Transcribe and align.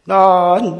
난 0.05 0.77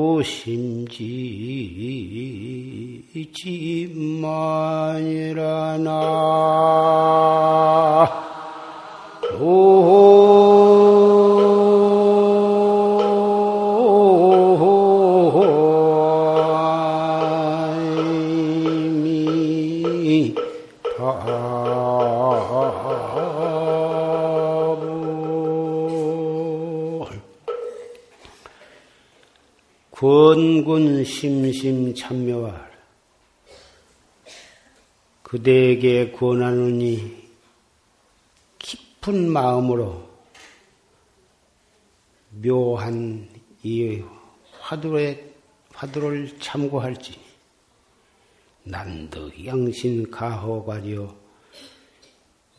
권군 30.37 31.03
심심 31.03 31.95
참여할 31.95 32.71
그대에게 35.23 36.13
권하느니 36.13 37.27
깊은 38.59 39.31
마음으로 39.31 40.07
묘한 42.33 43.31
이 43.63 44.03
화두에 44.61 45.33
화두를 45.73 46.39
참고할지 46.39 47.19
난득 48.63 49.43
양신 49.47 50.11
가허가려 50.11 51.17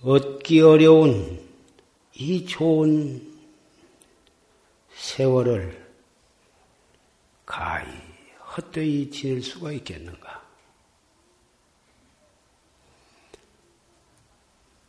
얻기 0.02 0.62
어려운 0.62 1.48
이 2.16 2.44
좋은 2.44 3.22
세월을 4.96 5.87
가히 7.48 7.88
헛되이 8.56 9.10
지낼 9.10 9.42
수가 9.42 9.72
있겠는가? 9.72 10.46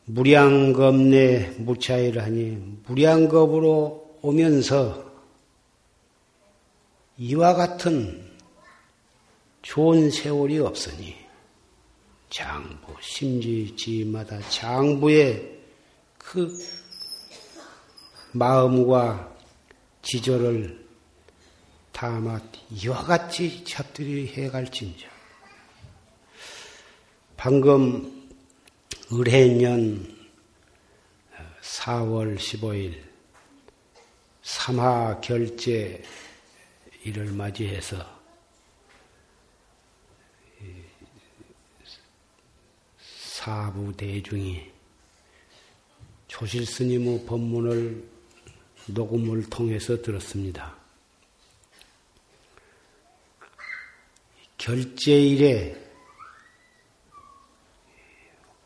무량겁내 0.04 1.54
무차이라니 1.58 2.80
무량겁으로 2.86 4.18
오면서 4.22 5.06
이와 7.18 7.54
같은 7.54 8.28
좋은 9.62 10.10
세월이 10.10 10.58
없으니 10.58 11.16
장부 12.30 12.94
심지지마다 13.00 14.40
장부의 14.48 15.60
그 16.16 16.58
마음과 18.32 19.36
지조를 20.02 20.87
다마 21.98 22.40
이와 22.70 23.02
같이 23.02 23.64
잡들이 23.64 24.28
해갈진저. 24.28 25.08
방금 27.36 28.30
을해년 29.12 30.06
4월 31.60 32.36
15일 32.38 33.02
삼하 34.42 35.20
결제 35.20 36.00
일을 37.02 37.32
맞이해서 37.32 37.96
사부 43.18 43.96
대중이 43.96 44.70
조실 46.28 46.64
스님의 46.64 47.26
법문을 47.26 48.08
녹음을 48.86 49.50
통해서 49.50 50.00
들었습니다. 50.00 50.77
결제일에 54.58 55.76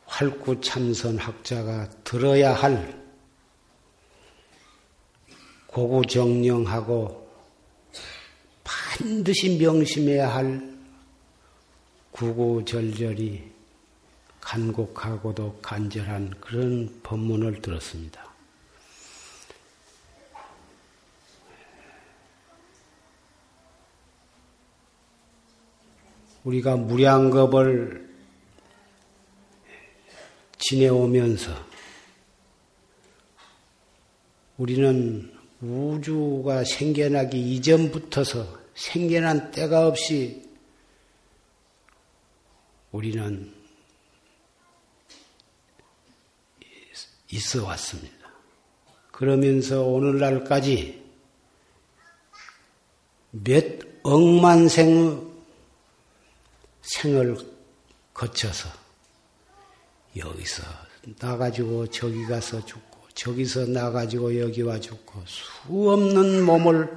활구 0.07 0.61
참선 0.61 1.19
학자가 1.19 1.89
들어야 2.05 2.53
할 2.55 3.03
고구정령하고 5.67 7.31
반드시 8.63 9.57
명심해야 9.59 10.35
할 10.35 10.73
구구절절이 12.11 13.51
간곡하고도 14.41 15.61
간절한 15.63 16.35
그런 16.41 17.01
법문을 17.03 17.63
들었습니다. 17.63 18.32
우리가 26.45 26.77
무량겁을 26.77 28.11
지내오면서 30.59 31.53
우리는 34.59 35.33
우주가 35.61 36.65
생겨나기 36.65 37.55
이전부터서 37.55 38.61
생겨난 38.75 39.51
때가 39.53 39.87
없이 39.87 40.43
우리는 42.91 43.53
있어 47.31 47.65
왔습니다. 47.65 48.33
그러면서 49.11 49.83
오늘날까지 49.85 51.03
몇 53.31 53.65
억만 54.03 54.69
생 54.69 55.32
생을 56.83 57.37
거쳐서 58.13 58.69
여기서 60.17 60.63
나가지고 61.19 61.87
저기 61.89 62.25
가서 62.27 62.65
죽고 62.65 63.09
저기서 63.15 63.67
나가지고 63.67 64.39
여기 64.41 64.63
와 64.63 64.79
죽고 64.79 65.23
수 65.27 65.91
없는 65.91 66.45
몸을 66.45 66.89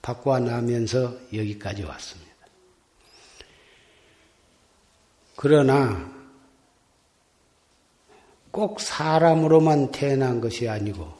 바꿔 0.00 0.38
나면서 0.38 1.16
여기까지 1.32 1.82
왔습니다. 1.84 2.32
그러나 5.36 6.12
꼭 8.50 8.80
사람으로만 8.80 9.92
태어난 9.92 10.40
것이 10.40 10.68
아니고 10.68 11.12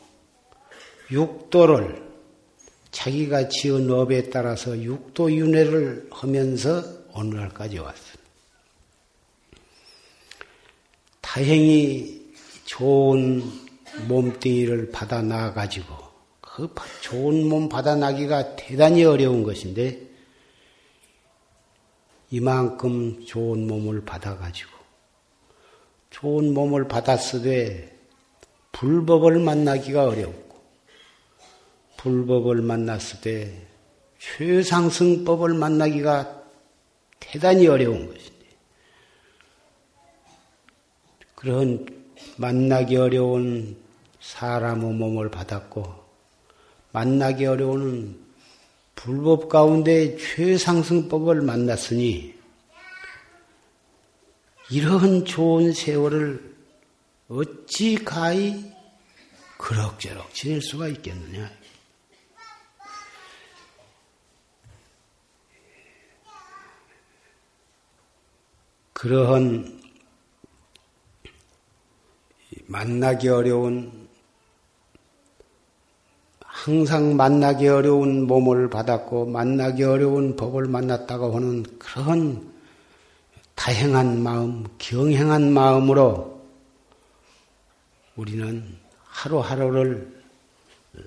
육도를 1.10 2.12
자기가 2.90 3.48
지은 3.48 3.90
업에 3.90 4.28
따라서 4.28 4.78
육도 4.78 5.32
윤회를 5.32 6.08
하면서 6.10 7.01
오늘날까지 7.14 7.78
왔습니다. 7.78 8.22
다행히 11.20 12.32
좋은 12.64 13.42
몸뚱이를 14.06 14.90
받아 14.90 15.22
놔가지고 15.22 15.86
그 16.40 16.74
좋은 17.00 17.48
몸 17.48 17.68
받아 17.68 17.96
나기가 17.96 18.56
대단히 18.56 19.04
어려운 19.04 19.42
것인데 19.42 20.00
이만큼 22.30 23.24
좋은 23.24 23.66
몸을 23.66 24.04
받아가지고 24.04 24.70
좋은 26.10 26.52
몸을 26.52 26.88
받았으되 26.88 27.98
불법을 28.72 29.38
만나기가 29.38 30.04
어렵고 30.04 30.60
불법을 31.98 32.62
만났을 32.62 33.20
때 33.20 33.66
최상승법을 34.18 35.54
만나기가 35.54 36.41
대단히 37.22 37.66
어려운 37.66 38.06
것인데 38.06 38.46
그런 41.34 41.86
만나기 42.36 42.96
어려운 42.96 43.76
사람의 44.20 44.92
몸을 44.94 45.30
받았고 45.30 46.02
만나기 46.92 47.46
어려운 47.46 48.20
불법 48.94 49.48
가운데 49.48 50.16
최상승법을 50.16 51.42
만났으니 51.42 52.34
이런 54.70 55.24
좋은 55.24 55.72
세월을 55.72 56.54
어찌 57.28 57.96
가히 57.96 58.72
그럭저럭 59.58 60.34
지낼 60.34 60.60
수가 60.60 60.88
있겠느냐. 60.88 61.50
그러한 69.02 69.82
만나기 72.66 73.26
어려운 73.26 74.08
항상 76.38 77.16
만나기 77.16 77.66
어려운 77.66 78.28
몸을 78.28 78.70
받았고 78.70 79.26
만나기 79.26 79.82
어려운 79.82 80.36
법을 80.36 80.66
만났다고 80.68 81.34
하는 81.34 81.64
그런 81.80 82.48
다행한 83.56 84.22
마음, 84.22 84.64
경행한 84.78 85.52
마음으로 85.52 86.40
우리는 88.14 88.64
하루하루를 89.02 90.22
어, 90.94 91.00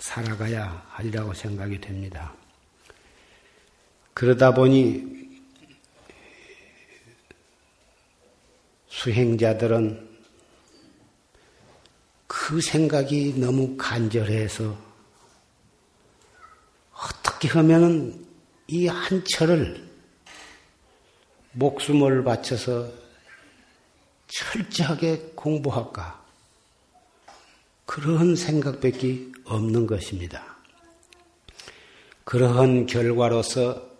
살아가야 0.00 0.86
하리라고 0.88 1.34
생각이 1.34 1.80
됩니다. 1.80 2.34
그러다 4.12 4.52
보니 4.54 5.23
수행자들은 8.94 10.08
그 12.28 12.60
생각이 12.60 13.34
너무 13.36 13.76
간절해서 13.76 14.78
어떻게 16.92 17.48
하면 17.48 18.24
이 18.68 18.86
한철을 18.86 19.84
목숨을 21.52 22.22
바쳐서 22.22 22.88
철저하게 24.28 25.32
공부할까? 25.34 26.24
그런 27.86 28.36
생각밖에 28.36 29.32
없는 29.44 29.86
것입니다. 29.86 30.56
그러한 32.24 32.86
결과로서 32.86 33.93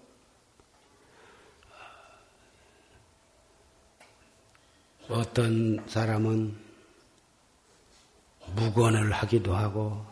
어떤 5.25 5.83
사람은 5.87 6.55
무건을 8.57 9.11
하기도 9.11 9.57
하고 9.57 10.05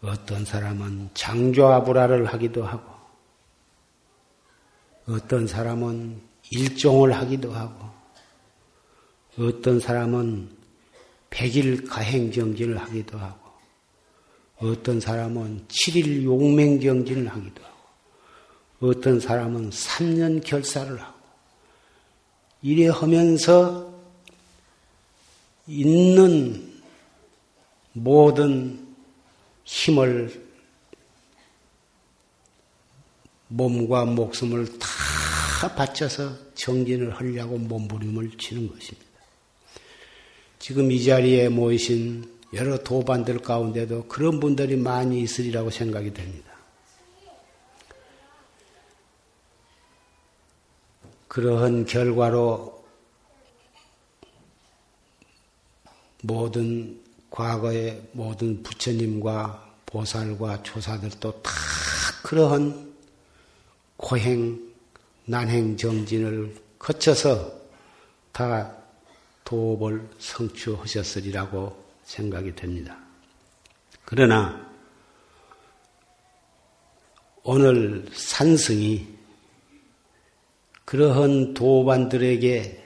어떤 0.00 0.44
사람은 0.44 1.10
장조아불화를 1.14 2.26
하기도 2.26 2.64
하고 2.64 2.92
어떤 5.08 5.46
사람은 5.46 6.20
일종을 6.50 7.12
하기도 7.12 7.52
하고 7.52 7.88
어떤 9.38 9.78
사람은 9.78 10.50
백일 11.30 11.84
가행정진을 11.84 12.78
하기도 12.78 13.18
하고 13.18 13.52
어떤 14.56 14.98
사람은 14.98 15.66
7일 15.68 16.24
용맹정진을 16.24 17.28
하기도 17.28 17.62
하고 17.62 17.76
어떤 18.80 19.20
사람은 19.20 19.70
3년 19.70 20.44
결사를 20.44 21.00
하고 21.00 21.15
이래 22.66 22.88
하면서 22.88 23.94
있는 25.68 26.82
모든 27.92 28.84
힘을 29.62 30.44
몸과 33.46 34.04
목숨을 34.06 34.80
다 34.80 35.76
바쳐서 35.76 36.54
정진을 36.56 37.14
하려고 37.14 37.56
몸부림을 37.56 38.32
치는 38.36 38.66
것입니다. 38.66 39.06
지금 40.58 40.90
이 40.90 41.04
자리에 41.04 41.48
모이신 41.48 42.24
여러 42.54 42.78
도반들 42.78 43.38
가운데도 43.42 44.08
그런 44.08 44.40
분들이 44.40 44.74
많이 44.74 45.20
있으리라고 45.20 45.70
생각이 45.70 46.12
됩니다. 46.12 46.45
그러한 51.36 51.84
결과로 51.84 52.82
모든 56.22 56.98
과거의 57.28 58.08
모든 58.12 58.62
부처님과 58.62 59.74
보살과 59.84 60.62
조사들도 60.62 61.42
다 61.42 61.50
그러한 62.22 62.90
고행, 63.98 64.58
난행 65.26 65.76
정진을 65.76 66.56
거쳐서 66.78 67.52
다 68.32 68.74
도업을 69.44 70.08
성취하셨으리라고 70.18 71.84
생각이 72.04 72.54
됩니다. 72.54 72.98
그러나 74.06 74.66
오늘 77.42 78.06
산승이 78.14 79.15
그러한 80.86 81.52
도반들에게 81.52 82.84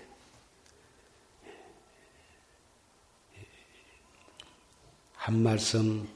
한 5.16 5.42
말씀 5.42 6.08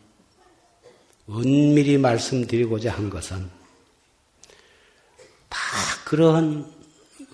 은밀히 1.28 1.98
말씀드리고자 1.98 2.90
한 2.90 3.10
것은 3.10 3.50
다 5.50 5.58
그러한 6.06 6.72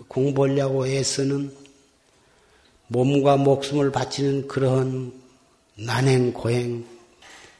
공부하려고 0.09 0.85
애쓰는 0.85 1.57
몸과 2.89 3.37
목숨을 3.37 3.93
바치는 3.93 4.49
그러한 4.49 5.13
난행 5.77 6.33
고행 6.33 6.85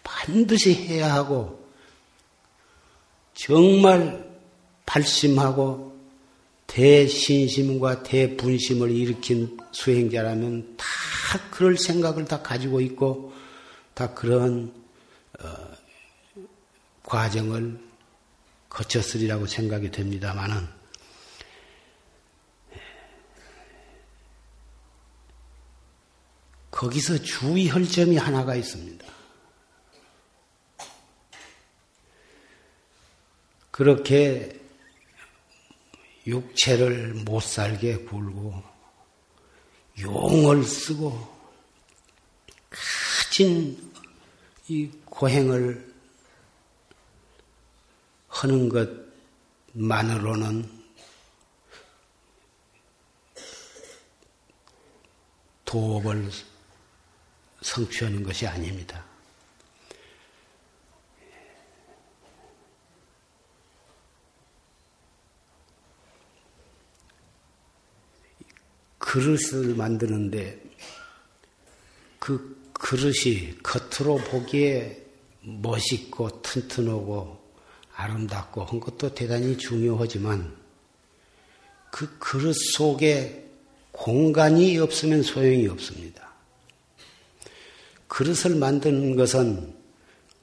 반드시 0.03 0.75
해야 0.75 1.15
하고 1.15 1.65
정말 3.35 4.29
발심하고 4.87 5.90
대신심과 6.71 8.05
대분심을 8.05 8.93
일으킨 8.93 9.59
수행자라면 9.73 10.77
다 10.77 10.87
그럴 11.51 11.77
생각을 11.77 12.27
다 12.27 12.43
가지고 12.43 12.81
있고 12.81 13.33
다 13.93 14.15
그런 14.15 14.73
어, 15.41 15.47
과정을 17.03 17.77
거쳤으리라고 18.69 19.47
생각이 19.47 19.91
됩니다만은 19.91 20.69
거기서 26.71 27.19
주의할 27.19 27.89
점이 27.89 28.17
하나가 28.17 28.55
있습니다. 28.55 29.05
그렇게 33.73 34.60
육체를 36.31 37.15
못 37.25 37.43
살게 37.43 37.99
굴고 38.05 38.63
용을 40.01 40.65
쓰고 40.65 41.41
가진 42.71 43.93
이 44.69 44.91
고행을 45.05 45.93
하는 48.29 48.71
것만으로는 49.75 50.81
도업을 55.65 56.31
성취하는 57.63 58.23
것이 58.23 58.47
아닙니다. 58.47 59.10
그릇을 69.11 69.75
만드는데 69.75 70.57
그 72.21 72.57
그릇이 72.73 73.59
겉으로 73.61 74.19
보기에 74.19 75.05
멋있고 75.41 76.43
튼튼하고 76.43 77.37
아름답고 77.97 78.63
한 78.63 78.79
것도 78.79 79.13
대단히 79.13 79.59
중요하지만 79.59 80.55
그 81.91 82.09
그릇 82.21 82.55
속에 82.77 83.51
공간이 83.91 84.79
없으면 84.79 85.25
소용이 85.25 85.67
없습니다. 85.67 86.31
그릇을 88.07 88.55
만드는 88.55 89.17
것은 89.17 89.75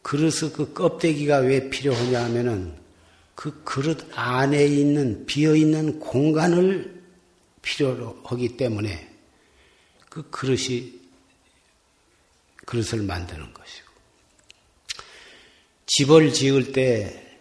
그릇의 0.02 0.52
그 0.54 0.74
껍데기가 0.74 1.38
왜 1.38 1.70
필요하냐 1.70 2.26
하면은 2.26 2.74
그 3.34 3.64
그릇 3.64 4.06
안에 4.14 4.66
있는 4.68 5.26
비어 5.26 5.56
있는 5.56 6.02
공간을 6.02 6.97
필요로 7.62 8.24
하기 8.26 8.58
때문에 8.58 9.16
그 10.10 10.30
그릇이 10.30 11.00
그릇을 12.66 13.02
만드는 13.04 13.54
것이고 13.54 13.88
집을 15.86 16.34
지을 16.34 16.72
때 16.72 17.40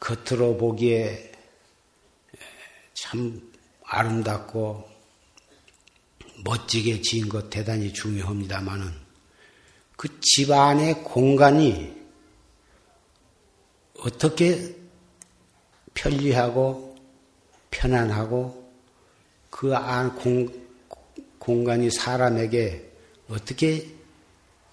겉으로 0.00 0.56
보기에 0.56 1.32
참 2.94 3.52
아름답고 3.84 4.88
멋지게 6.44 7.02
지은 7.02 7.28
것 7.28 7.50
대단히 7.50 7.92
중요합니다만은 7.92 9.10
그 9.96 10.08
집 10.22 10.50
안의 10.50 11.02
공간이 11.04 11.94
어떻게 13.98 14.74
편리하고 15.92 16.96
편안하고 17.70 18.59
그안 19.60 20.16
공간이 21.38 21.90
사람에게 21.90 22.92
어떻게 23.28 23.90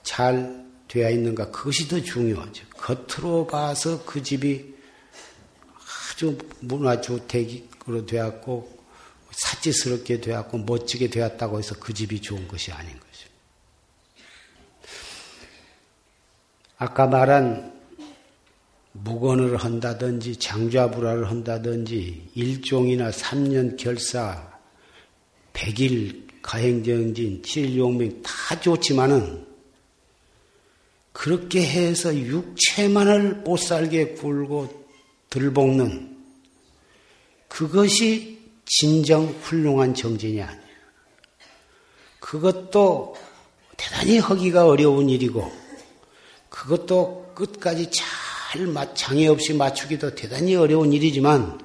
잘 0.02 0.66
되어 0.88 1.10
있는가 1.10 1.52
그것이 1.52 1.90
더 1.90 2.02
중요하죠. 2.02 2.66
겉으로 2.70 3.48
봐서 3.48 4.06
그 4.06 4.24
집이 4.24 4.74
아주 6.14 6.38
문화주택으로 6.62 8.06
되었고 8.06 8.78
사치스럽게 9.32 10.22
되었고 10.22 10.60
멋지게 10.60 11.10
되었다고 11.10 11.60
해서 11.60 11.76
그 11.78 11.94
집이 11.94 12.22
좋은 12.22 12.48
것이 12.48 12.72
아닌 12.72 12.92
거예요. 12.92 13.08
아까 16.78 17.08
말한 17.08 17.78
무건을 18.94 19.58
한다든지 19.58 20.38
장좌불화를 20.38 21.30
한다든지 21.30 22.30
일종이나 22.36 23.12
3년 23.12 23.76
결사, 23.76 24.57
100일 25.58 26.28
가행정진, 26.42 27.42
7일 27.42 27.78
용명 27.78 28.22
다 28.22 28.60
좋지만은 28.60 29.46
그렇게 31.12 31.66
해서 31.66 32.16
육체만을 32.16 33.38
못 33.38 33.58
살게 33.58 34.10
굴고 34.14 34.86
들볶는 35.30 36.16
그것이 37.48 38.40
진정 38.66 39.26
훌륭한 39.42 39.96
정진이 39.96 40.42
아니에요. 40.42 40.68
그것도 42.20 43.16
대단히 43.78 44.20
하기가 44.20 44.68
어려운 44.68 45.10
일이고 45.10 45.52
그것도 46.50 47.32
끝까지 47.34 47.90
잘 47.92 48.08
장애 48.96 49.28
없이 49.28 49.54
맞추기도 49.54 50.14
대단히 50.14 50.56
어려운 50.56 50.94
일이지만 50.94 51.60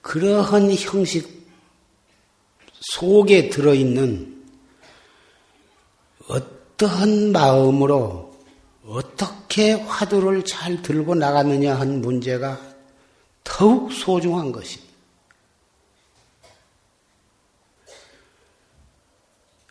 그러한 0.00 0.72
형식 0.72 1.41
속에 2.98 3.48
들어있는 3.48 4.42
어떠한 6.28 7.32
마음으로 7.32 8.32
어떻게 8.84 9.72
화두를 9.72 10.44
잘 10.44 10.82
들고 10.82 11.14
나갔느냐 11.14 11.74
한 11.74 12.00
문제가 12.00 12.60
더욱 13.44 13.92
소중한 13.92 14.52
것입니다. 14.52 14.92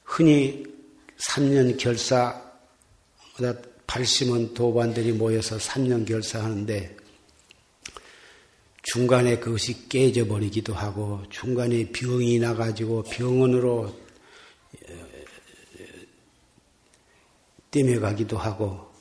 흔히 0.04 0.66
3년 1.18 1.78
결사 1.78 2.42
발심은 3.86 4.54
도반들이 4.54 5.12
모여서 5.12 5.58
3년 5.58 6.08
결사하는데 6.08 7.01
중간에 8.84 9.38
그것이 9.38 9.88
깨져버리기도 9.90 10.74
하고 10.74 11.22
중간에 11.30 11.88
병이 11.92 12.40
나가지고 12.40 13.04
병원으로 13.04 13.94
땜해가기도 17.72 18.38
하고 18.38 18.92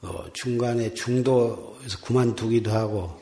어, 0.00 0.24
중간에 0.32 0.94
중도에서 0.94 2.00
그만두기도 2.04 2.70
하고 2.70 3.20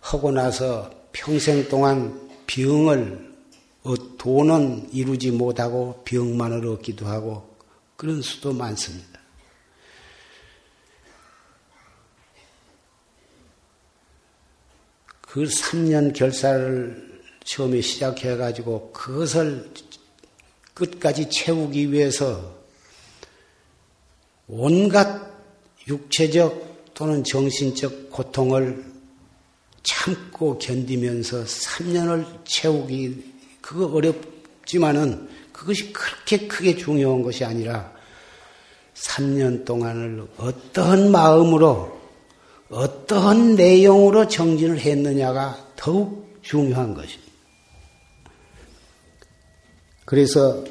하고 0.00 0.30
나서 0.30 0.90
평생 1.12 1.68
동안 1.68 2.30
병을 2.46 3.34
어, 3.82 3.94
돈은 4.16 4.92
이루지 4.92 5.32
못하고 5.32 6.02
병만을 6.04 6.66
얻기도 6.66 7.06
하고 7.06 7.56
그런 7.96 8.22
수도 8.22 8.52
많습니다. 8.52 9.15
그 15.36 15.44
3년 15.44 16.14
결사를 16.14 17.20
처음에 17.44 17.82
시작해가지고 17.82 18.90
그것을 18.92 19.70
끝까지 20.72 21.28
채우기 21.28 21.92
위해서 21.92 22.56
온갖 24.48 25.30
육체적 25.86 26.94
또는 26.94 27.22
정신적 27.22 28.10
고통을 28.10 28.82
참고 29.82 30.58
견디면서 30.58 31.44
3년을 31.44 32.26
채우기, 32.46 33.22
그거 33.60 33.88
어렵지만은 33.88 35.28
그것이 35.52 35.92
그렇게 35.92 36.48
크게 36.48 36.78
중요한 36.78 37.22
것이 37.22 37.44
아니라 37.44 37.92
3년 38.94 39.66
동안을 39.66 40.28
어떤 40.38 41.10
마음으로 41.10 41.95
어떠한 42.68 43.54
내용으로 43.54 44.26
정진을 44.26 44.80
했느냐가 44.80 45.72
더욱 45.76 46.40
중요한 46.42 46.94
것입니다. 46.94 47.32
그래서 50.04 50.64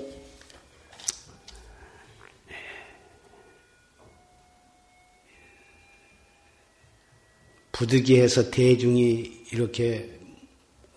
부득이해서 7.71 8.51
대중이 8.51 9.45
이렇게 9.51 10.17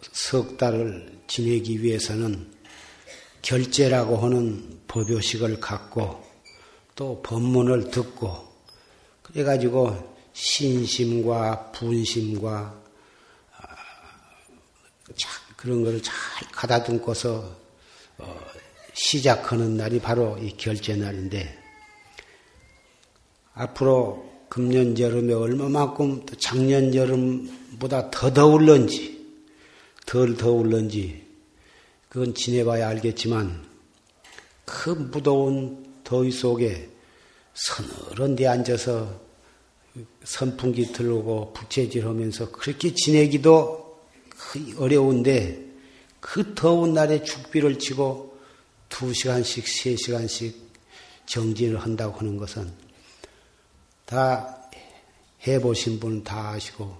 석 0.00 0.56
달을 0.56 1.18
지내기 1.26 1.82
위해서는 1.82 2.52
결제라고 3.42 4.16
하는 4.18 4.80
법요식을 4.86 5.58
갖고 5.58 6.22
또 6.94 7.20
법문을 7.22 7.90
듣고 7.90 8.46
그래가지고 9.22 10.17
신심과 10.40 11.72
분심과 11.72 12.82
아, 13.56 13.76
그런 15.56 15.82
것을 15.82 16.00
잘 16.00 16.14
가다듬고서 16.52 17.56
어, 18.18 18.40
시작하는 18.94 19.76
날이 19.76 19.98
바로 19.98 20.38
이 20.38 20.56
결제 20.56 20.94
날인데 20.94 21.58
앞으로 23.54 24.28
금년 24.48 24.96
여름에 24.96 25.34
얼마만큼 25.34 26.26
작년 26.38 26.94
여름보다 26.94 28.12
더 28.12 28.32
더울런지 28.32 29.18
덜 30.06 30.36
더울런지 30.36 31.26
그건 32.08 32.32
지내봐야 32.34 32.88
알겠지만 32.88 33.66
그 34.64 34.90
무더운 34.90 35.84
더위 36.04 36.30
속에 36.30 36.88
서늘한 37.54 38.36
데 38.36 38.46
앉아서 38.46 39.27
선풍기 40.24 40.92
틀고 40.92 41.52
부채질 41.52 42.06
하면서 42.06 42.50
그렇게 42.50 42.94
지내기도 42.94 43.98
어려운데 44.78 45.66
그 46.20 46.54
더운 46.54 46.94
날에 46.94 47.22
죽비를 47.22 47.78
치고 47.78 48.38
두 48.88 49.12
시간씩, 49.12 49.66
세 49.68 49.96
시간씩 49.96 50.68
정진을 51.26 51.78
한다고 51.80 52.18
하는 52.18 52.36
것은 52.36 52.72
다 54.04 54.70
해보신 55.46 56.00
분은 56.00 56.24
다 56.24 56.50
아시고 56.50 56.96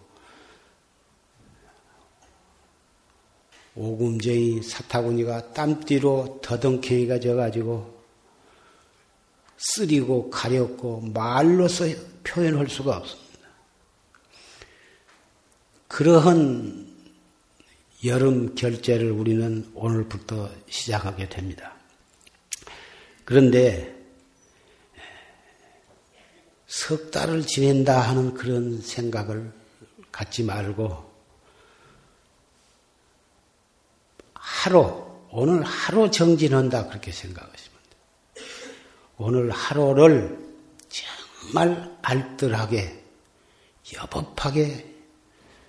오금쟁이 3.75 4.63
사타구니가 4.63 5.53
땀띠로 5.53 6.41
더덩캥이가 6.43 7.21
져가지고 7.21 7.98
쓰리고 9.59 10.31
가렵고 10.31 11.01
말로서 11.13 11.85
표현할 12.25 12.69
수가 12.69 12.97
없습니다. 12.97 13.29
그러한 15.89 16.87
여름 18.05 18.55
결제를 18.55 19.11
우리는 19.11 19.71
오늘부터 19.75 20.51
시작하게 20.69 21.29
됩니다. 21.29 21.75
그런데 23.25 23.95
석 26.67 27.11
달을 27.11 27.47
지낸다 27.47 28.01
하는 28.01 28.35
그런 28.35 28.81
생각을 28.81 29.53
갖지 30.13 30.45
말고 30.45 31.09
하루, 34.35 35.05
오늘 35.31 35.63
하루 35.63 36.11
정진한다 36.11 36.89
그렇게 36.89 37.11
생각하시면. 37.11 37.78
오늘 39.19 39.51
하루를 39.51 40.39
정말 40.89 41.97
알뜰하게, 42.03 43.03
여법하게, 43.95 44.87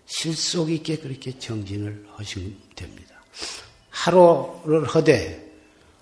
실속 0.06 0.72
있게 0.72 0.98
그렇게 0.98 1.38
정진을 1.38 2.06
하시면 2.16 2.56
됩니다. 2.76 3.24
하루를 3.90 4.86
허되 4.86 5.50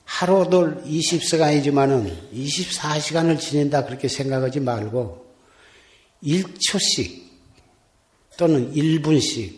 하루들 0.05 0.83
20시간이지만은 0.85 2.31
24시간을 2.33 3.39
지낸다 3.39 3.85
그렇게 3.85 4.07
생각하지 4.07 4.61
말고 4.61 5.25
1초씩 6.23 7.23
또는 8.37 8.73
1분씩 8.73 9.53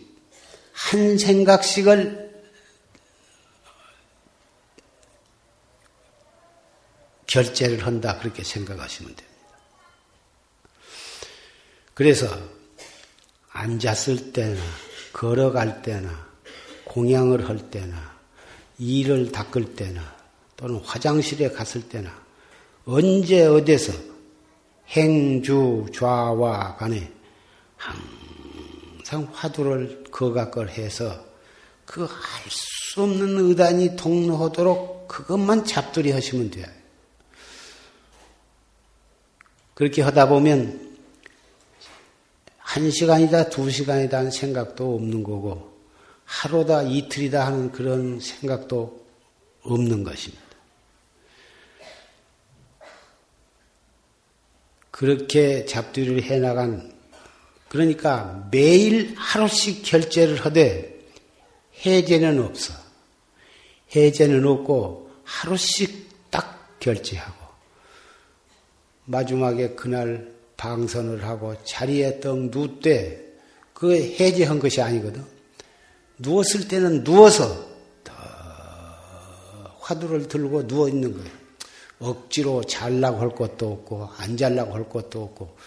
한 0.74 1.18
생각씩을 1.18 2.29
결제를 7.30 7.86
한다 7.86 8.18
그렇게 8.18 8.44
생각하시면 8.44 9.16
됩니다. 9.16 9.30
그래서 11.94 12.28
앉았을 13.52 14.34
때나 14.34 14.60
걸어갈 15.14 15.82
때나 15.82 16.28
공양을 16.86 17.48
할 17.48 17.70
때나 17.70 18.18
일을 18.80 19.32
닦을 19.32 19.76
때나 19.76 20.02
또는 20.56 20.80
화장실에 20.80 21.52
갔을 21.52 21.88
때나 21.88 22.10
언제 22.86 23.46
어디서 23.46 23.94
행주 24.88 25.86
좌와 25.94 26.78
간에 26.78 27.12
항상 27.76 29.28
화두를 29.32 30.06
거각을 30.10 30.70
해서 30.70 31.26
그할수 31.86 33.04
없는 33.04 33.38
의단이 33.38 33.96
동로하도록 33.96 35.08
그것만 35.08 35.66
잡들이 35.66 36.12
하시면 36.12 36.50
돼요. 36.50 36.79
그렇게 39.80 40.02
하다 40.02 40.28
보면 40.28 40.98
한 42.58 42.92
시간이다 42.92 43.48
두 43.48 43.72
시간이다 43.72 44.18
하는 44.18 44.30
생각도 44.30 44.96
없는 44.96 45.24
거고 45.24 45.74
하루다 46.26 46.82
이틀이다 46.82 47.46
하는 47.46 47.72
그런 47.72 48.20
생각도 48.20 49.06
없는 49.62 50.04
것입니다. 50.04 50.44
그렇게 54.92 55.64
잡두리를 55.64 56.24
해나간 56.24 56.94
그러니까 57.70 58.50
매일 58.52 59.16
하루씩 59.16 59.84
결제를 59.86 60.44
하되 60.44 60.94
해제는 61.86 62.44
없어. 62.44 62.74
해제는 63.96 64.46
없고 64.46 65.10
하루씩 65.24 66.30
딱 66.30 66.78
결제하고 66.82 67.39
마지막에 69.10 69.70
그날 69.70 70.32
방선을 70.56 71.24
하고 71.24 71.56
자리에 71.64 72.20
떡 72.20 72.52
누때 72.52 73.20
그 73.74 73.96
해제한 73.96 74.60
것이 74.60 74.82
아니거든. 74.82 75.26
누웠을 76.20 76.68
때는 76.68 77.04
누워서 77.04 77.68
화두를 79.80 80.28
들고 80.28 80.68
누워 80.68 80.88
있는 80.88 81.14
거예요. 81.14 81.40
억지로 81.98 82.64
잘라고 82.64 83.20
할 83.20 83.30
것도 83.30 83.72
없고 83.72 84.10
안 84.18 84.38
잘라고 84.38 84.76
할 84.76 84.88
것도 84.88 85.24
없고 85.24 85.58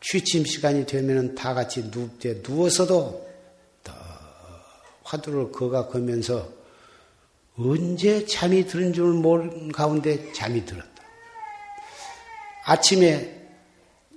취침 0.00 0.44
시간이 0.44 0.86
되면은 0.86 1.36
다 1.36 1.54
같이 1.54 1.84
눕되 1.94 2.42
누워서도 2.46 3.30
화두를 5.04 5.52
거각하면서 5.52 6.48
언제 7.56 8.26
잠이 8.26 8.66
드는 8.66 8.92
줄 8.92 9.12
모르는 9.12 9.70
가운데 9.70 10.32
잠이 10.32 10.64
들었다. 10.64 10.89
아침에 12.64 13.40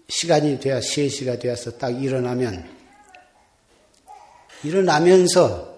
시간이 0.10 0.60
되어 0.60 0.80
3시가 0.80 1.40
되어서 1.40 1.72
딱 1.78 1.90
일어나면 1.90 2.70
일어나면서 4.64 5.74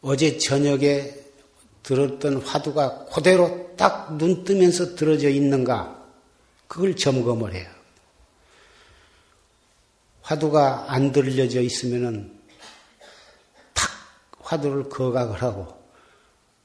어제 0.00 0.38
저녁에 0.38 1.14
들었던 1.82 2.36
화두가 2.38 3.06
그대로 3.06 3.74
딱 3.76 4.16
눈 4.18 4.44
뜨면서 4.44 4.94
들어져 4.94 5.28
있는가 5.28 6.02
그걸 6.68 6.94
점검을 6.96 7.54
해요. 7.54 7.68
화두가 10.22 10.86
안 10.88 11.12
들려져 11.12 11.60
있으면은 11.60 12.38
탁 13.72 13.90
화두를 14.40 14.88
거각을 14.88 15.42
하고 15.42 15.82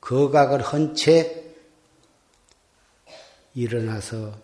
거각을 0.02 0.62
한 0.62 0.96
채 0.96 1.47
일어나서 3.58 4.40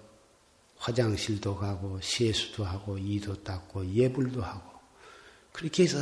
화장실도 0.75 1.55
가고 1.55 1.99
세수도 2.01 2.65
하고 2.65 2.97
이도 2.97 3.43
닦고 3.43 3.93
예불도 3.93 4.41
하고 4.41 4.71
그렇게 5.51 5.83
해서 5.83 5.99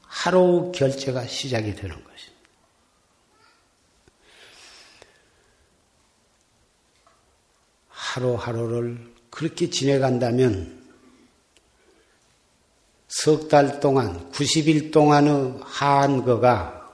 하루 0.00 0.72
결제가 0.74 1.26
시작이 1.26 1.74
되는 1.74 1.94
것입니다. 2.02 2.34
하루하루를 7.88 9.12
그렇게 9.28 9.68
지내간다면 9.68 10.82
석 13.08 13.48
달 13.48 13.78
동안, 13.80 14.32
90일 14.32 14.90
동안의 14.90 15.60
한거가 15.62 16.90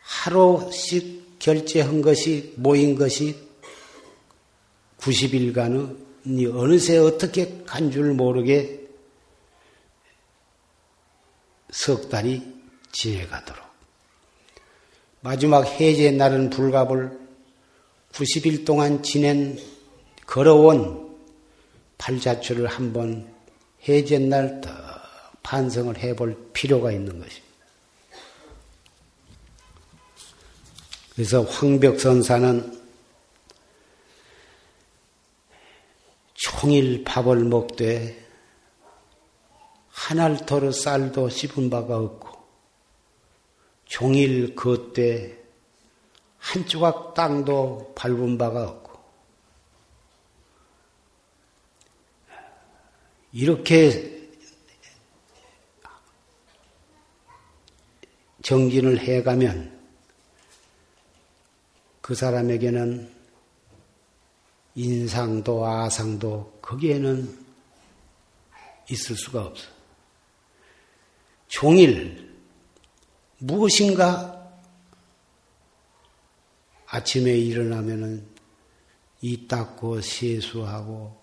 하루씩 0.00 1.38
결제한 1.38 2.00
것이 2.00 2.54
모인 2.56 2.94
것이 2.94 3.43
90일간의 5.04 6.56
어느새 6.56 6.96
어떻게 6.96 7.62
간 7.66 7.90
줄 7.90 8.14
모르게 8.14 8.80
석 11.70 12.08
달이 12.08 12.42
지내가도록 12.92 13.62
마지막 15.20 15.66
해제 15.66 16.10
날은 16.10 16.50
불갑을 16.50 17.18
90일 18.12 18.64
동안 18.64 19.02
지낸 19.02 19.58
걸어온 20.26 21.18
팔자추를 21.98 22.66
한번 22.66 23.32
해제 23.88 24.18
날 24.18 24.60
반성을 25.42 25.98
해볼 25.98 26.50
필요가 26.52 26.92
있는 26.92 27.18
것입니다. 27.18 27.44
그래서 31.14 31.42
황벽선사는 31.42 32.83
총일 36.44 37.04
밥을 37.04 37.44
먹되 37.44 38.22
한 39.88 40.20
알토로 40.20 40.72
쌀도 40.72 41.30
씹은 41.30 41.70
바가 41.70 41.96
없고 41.96 42.38
종일 43.86 44.54
걷되 44.54 45.42
한 46.36 46.66
조각 46.66 47.14
땅도 47.14 47.94
밟은 47.96 48.36
바가 48.36 48.68
없고 48.68 49.00
이렇게 53.32 54.28
정진을 58.42 58.98
해가면 58.98 59.80
그 62.02 62.14
사람에게는 62.14 63.13
인상도 64.74 65.64
아상도 65.64 66.58
거기에는 66.60 67.44
있을 68.90 69.16
수가 69.16 69.44
없어. 69.44 69.68
종일 71.48 72.34
무엇인가 73.38 74.34
아침에 76.86 77.36
일어나면은 77.36 78.26
이 79.20 79.46
닦고 79.46 80.00
세수하고 80.00 81.16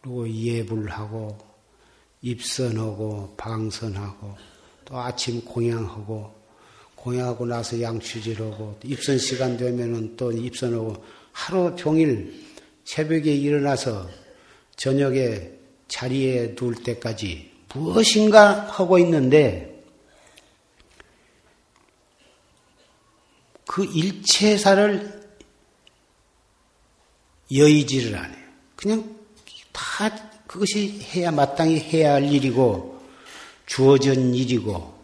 그리고 0.00 0.28
예불하고 0.28 1.38
입선하고 2.22 3.34
방선하고 3.36 4.36
또 4.84 4.98
아침 4.98 5.44
공양하고 5.44 6.34
공양하고 6.94 7.46
나서 7.46 7.80
양취질하고 7.80 8.80
입선 8.84 9.18
시간 9.18 9.56
되면은 9.56 10.16
또 10.16 10.32
입선하고 10.32 11.04
하루 11.32 11.74
종일 11.76 12.53
새벽에 12.84 13.34
일어나서 13.34 14.08
저녁에 14.76 15.50
자리에 15.88 16.54
둘 16.54 16.74
때까지 16.74 17.50
무엇인가 17.72 18.66
하고 18.70 18.98
있는데 18.98 19.82
그 23.66 23.84
일체사를 23.84 25.24
여의지를 27.52 28.16
안 28.16 28.32
해요. 28.32 28.44
그냥 28.76 29.16
다 29.72 30.10
그것이 30.46 31.00
해야 31.14 31.30
마땅히 31.30 31.78
해야 31.78 32.14
할 32.14 32.32
일이고 32.32 33.02
주어진 33.66 34.34
일이고 34.34 34.94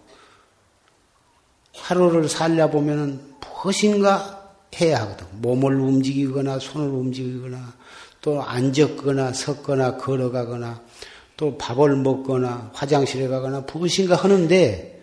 하루를 1.75 2.29
살려 2.29 2.71
보면은 2.71 3.35
무엇인가 3.41 4.40
해야 4.79 5.01
하거든. 5.01 5.27
몸을 5.41 5.75
움직이거나 5.75 6.59
손을 6.59 6.89
움직이거나 6.89 7.75
또 8.21 8.43
앉았거나 8.43 9.33
섰거나 9.33 9.97
걸어가거나 9.97 10.83
또 11.37 11.57
밥을 11.57 11.97
먹거나 11.97 12.71
화장실에 12.75 13.29
가거나 13.29 13.61
무엇인가 13.61 14.15
하는데 14.15 15.03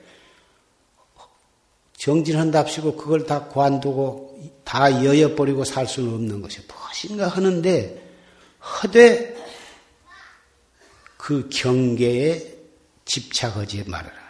정진한답시고 1.97 2.95
그걸 2.95 3.25
다 3.25 3.47
관두고 3.47 4.39
다 4.63 5.03
여여버리고 5.03 5.63
살 5.63 5.87
수는 5.87 6.13
없는 6.13 6.41
것이 6.41 6.61
무엇인가 6.67 7.27
하는데 7.27 8.03
허되 8.61 9.35
그 11.17 11.49
경계에 11.49 12.55
집착하지 13.05 13.85
말아라. 13.87 14.27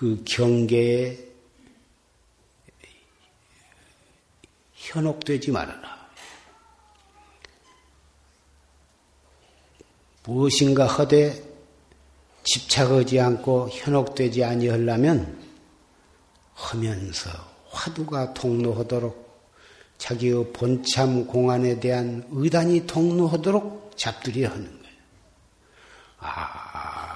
그 0.00 0.24
경계에 0.24 1.29
현혹되지 4.90 5.50
말아라. 5.50 6.00
무엇인가 10.24 10.86
허되 10.86 11.42
집착하지 12.42 13.20
않고 13.20 13.68
현혹되지 13.70 14.44
아니하려면 14.44 15.40
하면서 16.54 17.30
화두가 17.70 18.34
통로하도록 18.34 19.30
자기의 19.98 20.52
본참 20.52 21.26
공안에 21.26 21.78
대한 21.80 22.26
의단이 22.30 22.86
통로하도록 22.86 23.96
잡들이 23.96 24.44
하는 24.44 24.64
거예요. 24.64 24.96
알 26.18 27.10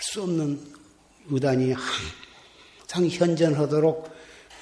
수 0.00 0.22
없는 0.22 0.74
의단이 1.30 1.72
항상 1.72 3.08
현전하도록 3.08 4.10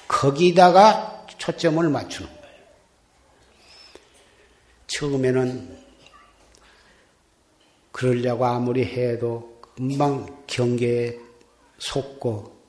거기다가 0.07 1.25
초점을 1.37 1.87
맞추는 1.89 2.27
거예요. 2.27 2.36
처음에는 4.97 5.77
그러려고 7.91 8.45
아무리 8.45 8.83
해도 8.83 9.61
금방 9.75 10.43
경계에 10.47 11.19
속고 11.77 12.59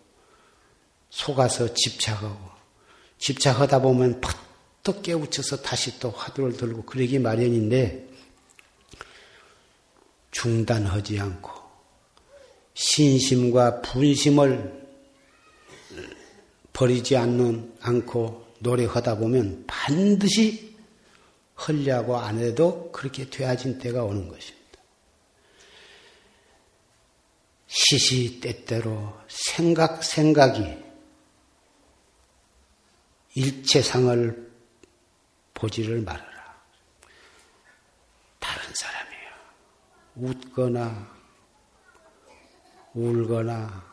속아서 1.09 1.73
집착하고 1.73 2.39
집착하다 3.17 3.81
보면 3.81 4.21
팍또 4.21 5.01
깨우쳐서 5.01 5.63
다시 5.63 5.99
또 5.99 6.11
화두를 6.11 6.55
들고 6.55 6.83
그러기 6.83 7.19
마련인데 7.19 8.07
중단하지 10.31 11.19
않고 11.19 11.51
신심과 12.75 13.81
분심을 13.81 14.87
버리지 16.75 17.17
않는 17.17 17.73
않고 17.81 18.49
노력하다 18.59 19.17
보면 19.17 19.65
반드시 19.67 20.68
헐려고 21.67 22.17
안 22.17 22.39
해도 22.39 22.91
그렇게 22.93 23.29
되어진 23.29 23.79
때가 23.79 24.05
오는 24.05 24.29
것입니다. 24.29 24.59
시시 27.67 28.41
때때로 28.41 29.19
생각 29.29 30.03
생각이 30.05 30.89
일체상을 33.35 34.51
보지를 35.55 36.01
말아라. 36.03 36.63
다른 38.39 38.73
사람이에요. 38.75 39.31
웃거나 40.17 41.19
울거나 42.95 43.85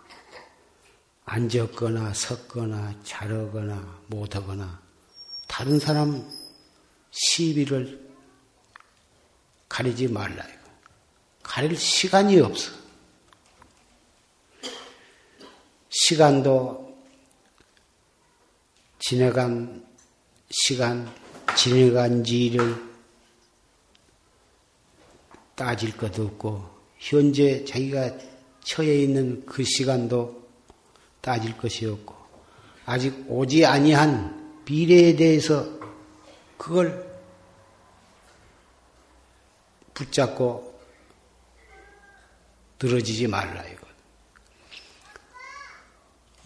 앉았거나 1.26 2.14
섰거나 2.14 3.04
자르거나 3.04 4.04
못하거나 4.08 4.82
다른 5.48 5.80
사람 5.80 6.28
시비를 7.16 8.06
가리지 9.70 10.08
말라 10.10 10.44
이거. 10.44 10.60
가릴 11.44 11.76
시간이 11.78 12.40
없어. 12.42 12.72
시간도 15.90 16.98
지나간 19.00 19.86
시간, 20.50 21.10
지나간 21.56 22.24
지를 22.24 22.76
따질 25.56 25.96
것도 25.96 26.26
없고, 26.26 26.66
현재 26.98 27.64
자기가 27.64 28.18
처해 28.64 29.04
있는 29.04 29.46
그 29.46 29.64
시간도 29.64 30.48
따질 31.22 31.56
것이 31.58 31.86
없고, 31.86 32.14
아직 32.86 33.26
오지 33.28 33.66
아니한 33.66 34.64
미래에 34.66 35.16
대해서 35.16 35.66
그걸 36.58 37.05
붙잡고 39.96 40.80
늘어지지 42.82 43.28
말라, 43.28 43.64
이거. 43.64 43.88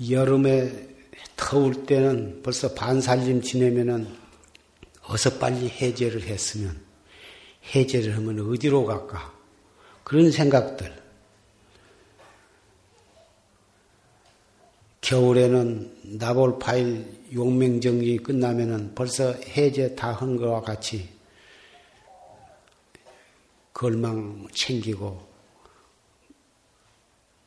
여름에 0.09 0.87
더울 1.35 1.85
때는 1.85 2.41
벌써 2.41 2.73
반살림 2.73 3.41
지내면은 3.41 4.07
어서 5.03 5.37
빨리 5.37 5.67
해제를 5.67 6.21
했으면 6.23 6.79
해제를 7.75 8.15
하면 8.15 8.39
어디로 8.49 8.85
갈까? 8.85 9.33
그런 10.05 10.31
생각들. 10.31 10.97
겨울에는 15.01 16.17
나볼 16.19 16.59
파일 16.59 17.19
용맹정리 17.33 18.19
끝나면은 18.19 18.93
벌써 18.93 19.33
해제 19.33 19.95
다 19.95 20.13
한 20.13 20.37
거와 20.37 20.61
같이 20.61 21.18
걸망 23.73 24.47
챙기고 24.53 25.29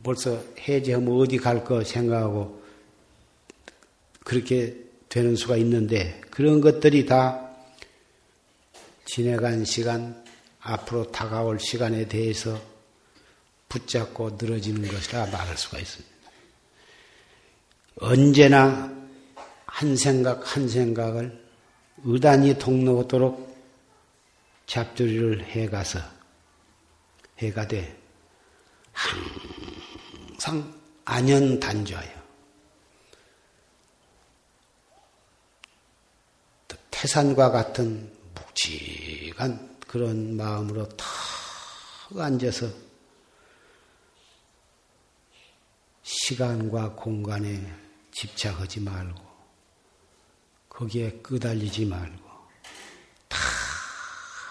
벌써 0.02 0.42
해제하면 0.58 1.20
어디 1.20 1.36
갈 1.36 1.64
거 1.64 1.84
생각하고 1.84 2.62
그렇게 4.24 4.76
되는 5.08 5.36
수가 5.36 5.56
있는데 5.58 6.20
그런 6.30 6.60
것들이 6.60 7.06
다 7.06 7.50
지내간 9.04 9.64
시간, 9.64 10.24
앞으로 10.60 11.10
다가올 11.10 11.58
시간에 11.60 12.08
대해서 12.08 12.60
붙잡고 13.68 14.38
늘어지는 14.40 14.88
것이라 14.88 15.26
말할 15.26 15.56
수가 15.56 15.78
있습니다. 15.78 16.12
언제나 17.96 18.90
한 19.66 19.96
생각 19.96 20.56
한 20.56 20.68
생각을 20.68 21.42
의단이 22.04 22.58
통로하도록 22.58 23.51
잡두리를 24.72 25.44
해가서 25.44 26.00
해가되 27.36 27.94
항상 28.90 30.80
안연단조하여 31.04 32.22
태산과 36.90 37.50
같은 37.50 38.10
묵직한 38.34 39.76
그런 39.86 40.38
마음으로 40.38 40.88
탁 40.88 41.06
앉아서 42.16 42.66
시간과 46.02 46.94
공간에 46.94 47.62
집착하지 48.10 48.80
말고 48.80 49.22
거기에 50.70 51.10
끄달리지 51.20 51.84
말고 51.84 52.22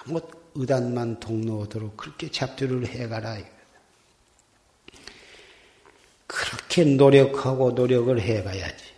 다뭐 0.05 0.21
의단만 0.55 1.19
동로하도록 1.19 1.95
그렇게 1.95 2.29
잡두를 2.29 2.87
해가라. 2.87 3.37
그렇게 6.27 6.83
노력하고 6.83 7.71
노력을 7.71 8.19
해가야지. 8.19 8.91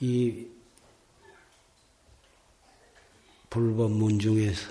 이 0.00 0.46
불법문 3.50 4.18
중에서 4.18 4.70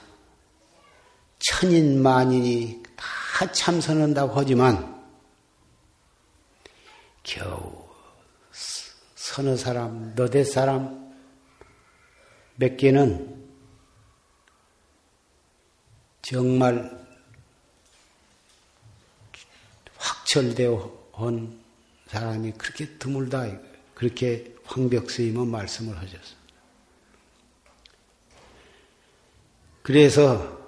천인 1.39 2.01
만인이 2.01 2.83
다 2.95 3.51
참선한다고 3.51 4.33
하지만 4.35 5.03
겨우 7.23 7.85
서너 9.15 9.57
사람, 9.57 10.13
너댓 10.15 10.43
사람 10.45 11.04
몇 12.55 12.77
개는 12.77 13.35
정말 16.21 17.05
확철되어 19.97 21.09
온 21.13 21.59
사람이 22.07 22.53
그렇게 22.53 22.97
드물다. 22.97 23.45
그렇게 23.93 24.55
황벽 24.65 25.09
스님은 25.11 25.47
말씀을 25.47 25.95
하셨습니다. 25.95 26.45
그래서 29.81 30.65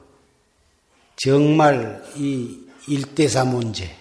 정말 1.16 2.04
이 2.16 2.68
일대사 2.88 3.44
문제, 3.44 3.98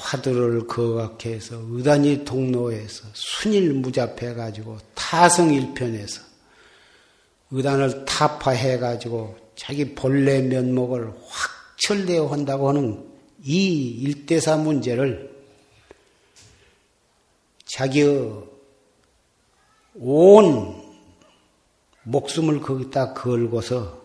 화두를 0.00 0.66
거각해서 0.66 1.60
의단이 1.70 2.24
통로에서 2.24 3.04
순일 3.12 3.74
무잡해 3.74 4.34
가지고 4.34 4.78
타성일편에서 4.94 6.22
의단을 7.50 8.04
타파해 8.04 8.78
가지고 8.78 9.36
자기 9.56 9.94
본래 9.94 10.40
면목을 10.40 11.12
확철대어 11.28 12.26
한다고 12.26 12.68
하는 12.68 13.06
이 13.42 13.88
일대사 14.00 14.56
문제를 14.56 15.30
자기의 17.66 18.44
온 19.94 20.80
목숨을 22.04 22.60
거기다 22.60 23.14
걸고서 23.14 24.00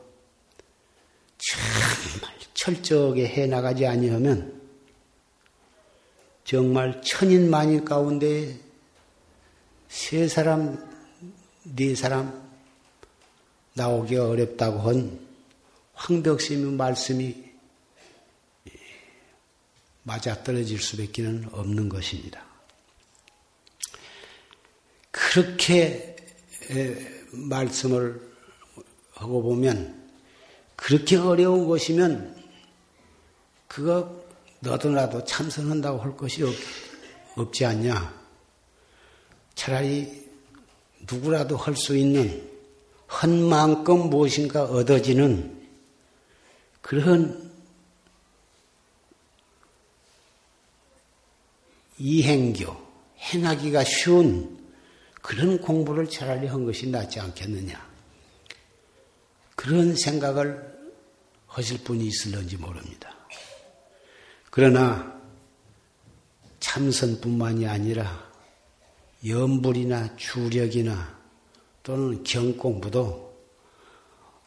정말 1.37 2.35
철저하게 2.53 3.27
해나가지 3.27 3.85
아니하면 3.85 4.54
정말 6.45 7.01
천인 7.01 7.49
만인 7.49 7.83
가운데 7.83 8.57
세 9.87 10.27
사람, 10.27 10.77
네 11.63 11.95
사람 11.95 12.47
나오기가 13.73 14.29
어렵다고 14.29 14.79
한 14.79 15.19
황벽심의 15.95 16.73
말씀이 16.73 17.43
맞아떨어질 20.03 20.79
수밖에 20.79 21.25
없는 21.51 21.89
것입니다. 21.89 22.45
그렇게 25.09 26.15
말씀을 27.31 28.21
하고 29.13 29.41
보면 29.41 30.09
그렇게 30.75 31.15
어려운 31.15 31.67
것이면 31.67 32.35
그거 33.67 34.24
너도 34.65 34.89
나도 34.89 35.23
참선한다고 35.23 35.99
할 35.99 36.17
것이 36.17 36.41
없, 36.43 36.53
없지 37.35 37.65
않냐. 37.65 38.25
차라리 39.53 40.25
누구라도 41.09 41.55
할 41.55 41.75
수 41.75 41.95
있는 41.95 42.49
한 43.05 43.43
만큼 43.47 44.09
무엇인가 44.09 44.63
얻어지는 44.63 45.67
그런 46.81 47.53
이행교, 51.99 52.75
행하기가 53.19 53.83
쉬운 53.83 54.59
그런 55.21 55.61
공부를 55.61 56.09
차라리 56.09 56.47
한 56.47 56.65
것이 56.65 56.89
낫지 56.89 57.19
않겠느냐. 57.19 57.87
그런 59.55 59.95
생각을 59.95 60.75
하실 61.47 61.83
분이 61.83 62.05
있을런지 62.07 62.57
모릅니다. 62.57 63.14
그러나 64.55 65.13
참선뿐만이 66.61 67.67
아니라 67.67 68.25
연불이나 69.27 70.15
주력이나 70.15 71.13
또는 71.83 72.23
경공부도 72.23 73.35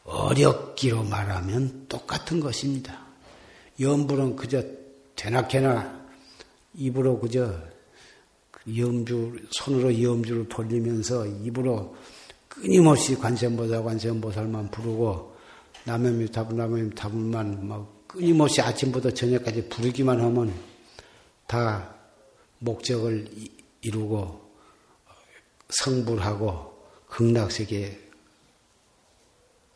어렵기로 0.05 1.03
말하면 1.03 1.85
똑같은 1.87 2.39
것입니다. 2.39 3.05
연불은 3.79 4.35
그저 4.35 4.63
되나케나 5.15 6.07
입으로 6.73 7.19
그저 7.19 7.53
염주 8.75 9.39
손으로 9.51 10.01
염주를 10.01 10.49
돌리면서 10.49 11.27
입으로 11.27 11.95
끊임없이 12.47 13.15
관세음보살 13.15 13.83
관세음보살만 13.83 14.71
부르고 14.71 15.35
남의 15.83 16.31
답은 16.31 16.57
남의 16.57 16.89
답만 16.95 17.67
막 17.67 17.98
끊임없이 18.09 18.59
아침부터 18.59 19.11
저녁까지 19.11 19.69
부르기만 19.69 20.19
하면 20.19 20.51
다 21.45 21.93
목적을 22.57 23.27
이루고 23.81 24.51
성불하고 25.69 26.89
극락세계에 27.07 27.99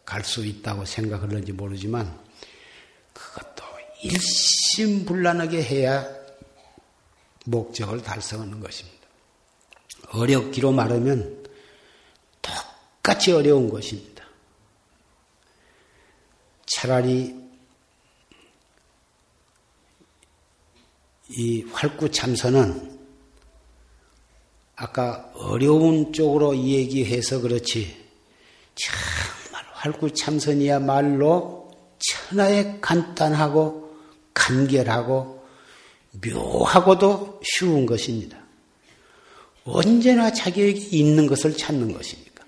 갈 0.04 0.24
수 0.24 0.43
있다고 0.46 0.84
생각하는지 0.86 1.52
모르지만 1.54 2.19
그것도 3.13 3.63
일심불란하게 4.02 5.63
해야 5.63 6.08
목적을 7.46 8.02
달성하는 8.02 8.60
것입니다. 8.60 9.08
어렵기로 10.10 10.72
말하면 10.72 11.46
똑같이 12.41 13.32
어려운 13.32 13.69
것입니다. 13.69 14.26
차라리 16.65 17.42
이 21.30 21.64
활구참선은 21.72 23.00
아까 24.76 25.32
어려운 25.36 26.12
쪽으로 26.12 26.58
얘기해서 26.58 27.40
그렇지 27.42 27.96
정말 28.76 29.64
활구참선이야말로 29.74 31.72
천하에 32.00 32.80
간단하고 32.82 33.96
간결하고 34.34 35.44
묘하고도 36.26 37.42
쉬운 37.44 37.86
것입니다. 37.86 38.44
언제나 39.66 40.32
자기에게 40.32 40.80
있는 40.98 41.28
것을 41.28 41.56
찾는 41.56 41.94
것이니까. 41.94 42.44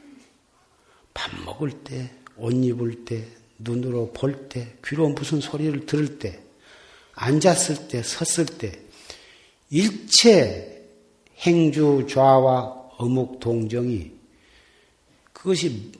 밥 1.14 1.32
먹을 1.46 1.72
때, 1.72 2.12
옷 2.36 2.52
입을 2.52 3.06
때, 3.06 3.26
눈으로 3.58 4.12
볼 4.12 4.50
때, 4.50 4.76
귀로 4.86 5.10
무슨 5.10 5.40
소리를 5.40 5.86
들을 5.86 6.20
때, 6.20 6.44
앉았을 7.15 7.88
때, 7.88 8.04
섰을 8.04 8.45
때, 8.45 8.80
일체 9.69 10.84
행주 11.39 12.06
좌와 12.10 12.91
어묵 12.97 13.39
동정이 13.39 14.12
그것이 15.34 15.91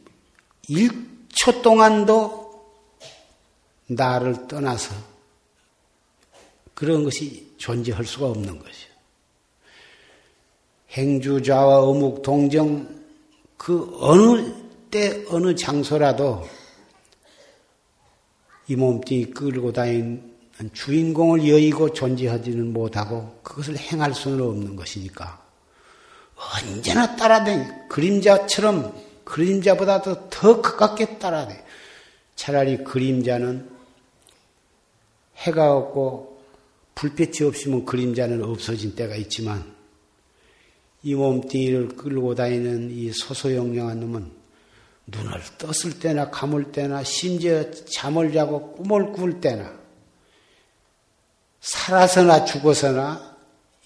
1초 0.70 1.62
동안도 1.62 2.46
나를 3.88 4.48
떠나서 4.48 4.96
그런 6.74 7.04
것이 7.04 7.54
존재할 7.58 8.06
수가 8.06 8.28
없는 8.28 8.60
것이요. 8.60 8.96
행주좌와 10.92 11.82
어묵 11.82 12.22
동정 12.22 13.04
그 13.58 13.98
어느 14.00 14.54
때 14.90 15.26
어느 15.30 15.56
장소라도 15.56 16.48
이 18.68 18.76
몸뚱이 18.76 19.26
끌고 19.26 19.74
다닌 19.74 20.35
주인공을 20.74 21.48
여의고 21.48 21.94
존재하지는 21.94 22.72
못하고 22.72 23.40
그것을 23.44 23.78
행할 23.78 24.14
수는 24.14 24.42
없는 24.42 24.76
것이니까 24.76 25.44
언제나 26.36 27.16
따라다니 27.16 27.90
그림자처럼 27.90 28.94
그림자보다도 29.26 30.30
더 30.30 30.62
가깝게 30.62 31.18
따라다니 31.20 31.60
차라리 32.36 32.84
그림자는 32.84 33.70
해가 35.38 35.76
없고 35.76 36.42
불빛이 36.96 37.48
없으면 37.48 37.86
그림자는 37.86 38.44
없어진 38.44 38.96
때가 38.96 39.16
있지만 39.16 39.76
이 41.04 41.14
몸뚱이를 41.16 41.90
끌고 41.90 42.34
다니는 42.36 42.92
이 42.92 43.12
소소영령한 43.12 44.00
놈은 44.00 44.32
눈을 45.08 45.42
떴을 45.58 46.00
때나 46.00 46.32
감을 46.32 46.72
때나 46.72 47.04
심지어 47.04 47.70
잠을 47.72 48.32
자고 48.32 48.74
꿈을 48.74 49.12
꿀 49.12 49.40
때나 49.42 49.85
살아서나 51.66 52.46
죽어서나 52.46 53.36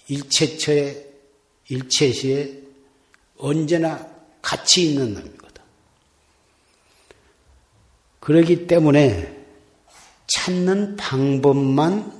일체처에, 0.08 1.02
일체시에 1.68 2.60
언제나 3.38 4.06
같이 4.42 4.90
있는 4.90 5.14
놈이거든. 5.14 5.62
그러기 8.20 8.66
때문에 8.66 9.46
찾는 10.26 10.96
방법만 10.96 12.12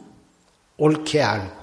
옳게 0.79 1.21
알고, 1.21 1.61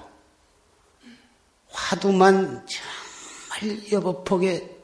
화두만 1.70 2.66
정말 2.68 3.92
여법하게 3.92 4.76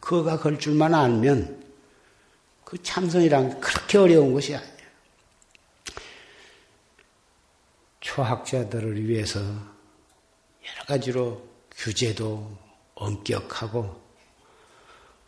그가 0.00 0.40
걸 0.40 0.58
줄만 0.58 0.94
알면 0.94 1.62
그 2.64 2.82
참선이란 2.82 3.60
그렇게 3.60 3.98
어려운 3.98 4.32
것이 4.32 4.54
아니야. 4.54 4.72
초학자들을 8.12 9.08
위해서 9.08 9.40
여러 9.40 10.84
가지로 10.86 11.42
규제도 11.74 12.58
엄격하고 12.94 14.02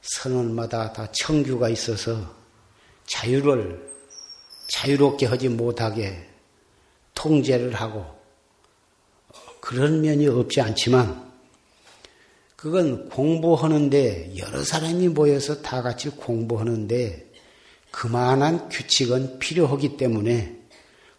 선언마다 0.03 0.93
다 0.93 1.11
청규가 1.11 1.71
있어서 1.71 2.35
자유를 3.07 3.91
자유롭게 4.69 5.25
하지 5.25 5.49
못하게 5.49 6.29
통제를 7.15 7.73
하고 7.75 8.05
그런 9.61 10.03
면이 10.03 10.29
없지 10.29 10.61
않지만 10.61 11.33
그건 12.55 13.09
공부하는데 13.09 14.37
여러 14.37 14.63
사람이 14.63 15.09
모여서 15.09 15.63
다 15.63 15.81
같이 15.81 16.11
공부하는데 16.11 17.33
그만한 17.91 18.69
규칙은 18.69 19.39
필요하기 19.39 19.97
때문에 19.97 20.64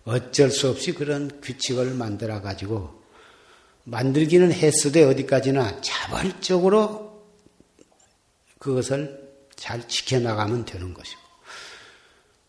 어쩔 0.06 0.52
수 0.52 0.70
없이 0.70 0.94
그런 0.94 1.42
규칙을 1.42 1.94
만들어 1.96 2.42
가지고 2.42 3.04
만들기는 3.84 4.52
했어도 4.52 5.10
어디까지나 5.10 5.82
자발적으로 5.82 7.24
그것을 8.60 9.26
잘 9.56 9.88
지켜나가면 9.88 10.66
되는 10.66 10.94
것이고 10.94 11.22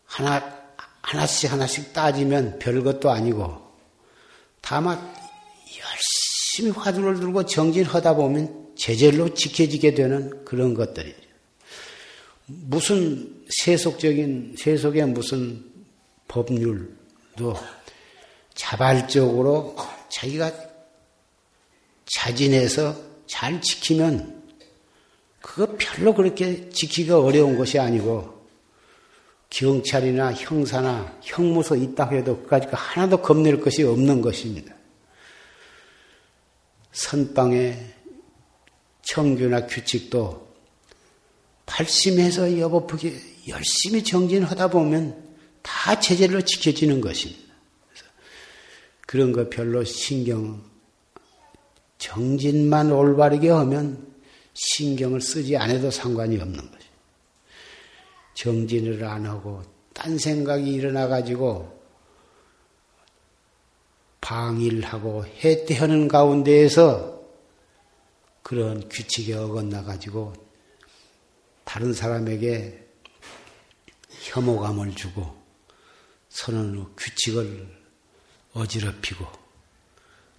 하나 0.05 0.57
하나씩 1.01 1.51
하나씩 1.51 1.93
따지면 1.93 2.59
별것도 2.59 3.09
아니고 3.09 3.65
다만 4.61 4.97
열심히 5.79 6.71
화두를 6.71 7.19
들고 7.19 7.45
정진하다 7.45 8.15
보면 8.15 8.73
제절로 8.75 9.33
지켜지게 9.33 9.95
되는 9.95 10.43
그런 10.43 10.73
것들이죠. 10.73 11.27
무슨 12.45 13.45
세속적인 13.49 14.55
세속의 14.57 15.07
무슨 15.07 15.63
법률 16.27 16.96
도 17.37 17.55
자발적으로 18.55 19.75
자기가 20.09 20.51
자진해서 22.05 22.95
잘 23.27 23.61
지키면 23.61 24.43
그거 25.39 25.77
별로 25.77 26.13
그렇게 26.13 26.69
지키기가 26.69 27.19
어려운 27.19 27.57
것이 27.57 27.79
아니고 27.79 28.45
경찰이나 29.49 30.33
형사나 30.33 31.19
형무소 31.21 31.75
있다 31.75 32.09
해도 32.09 32.41
그까지 32.41 32.67
하나도 32.71 33.21
겁낼 33.21 33.61
것이 33.61 33.83
없는 33.83 34.21
것입니다. 34.21 34.75
선방의 36.91 37.93
청규나 39.03 39.67
규칙도 39.67 40.47
발심해서 41.65 42.59
여보프게 42.59 43.13
열심히 43.47 44.03
정진하다 44.03 44.69
보면 44.69 45.26
다 45.67 45.99
제대로 45.99 46.41
지켜지는 46.41 47.01
것입니다. 47.01 47.53
그런 49.05 49.33
거 49.33 49.49
별로 49.49 49.83
신경, 49.83 50.63
정진만 51.97 52.89
올바르게 52.89 53.49
하면 53.49 54.13
신경을 54.53 55.19
쓰지 55.19 55.57
않아도 55.57 55.91
상관이 55.91 56.37
없는 56.37 56.55
것입니다. 56.55 56.87
정진을 58.33 59.03
안 59.03 59.25
하고 59.25 59.61
딴 59.93 60.17
생각이 60.17 60.71
일어나 60.71 61.07
가지고 61.07 61.77
방일하고 64.21 65.25
해태하는 65.25 66.07
가운데에서 66.07 67.21
그런 68.41 68.87
규칙에 68.87 69.33
어긋나 69.33 69.83
가지고 69.83 70.33
다른 71.65 71.91
사람에게 71.91 72.87
혐오감을 74.09 74.95
주고 74.95 75.36
서는 76.37 76.95
규칙을 76.95 77.67
어지럽히고 78.53 79.25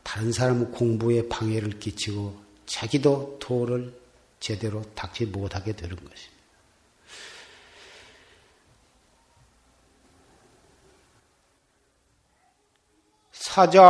다른 0.05 0.31
사람 0.31 0.71
공부에 0.71 1.29
방해를 1.29 1.81
끼치고 1.81 2.41
자기도 2.67 3.37
도를 3.41 3.93
제대로 4.39 4.83
닦지 4.95 5.27
못하게 5.27 5.73
되는 5.73 5.97
것입니다. 5.97 6.39
사자 13.33 13.83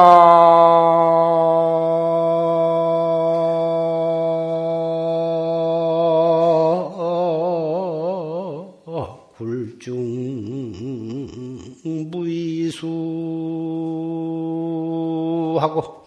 하고 15.59 16.05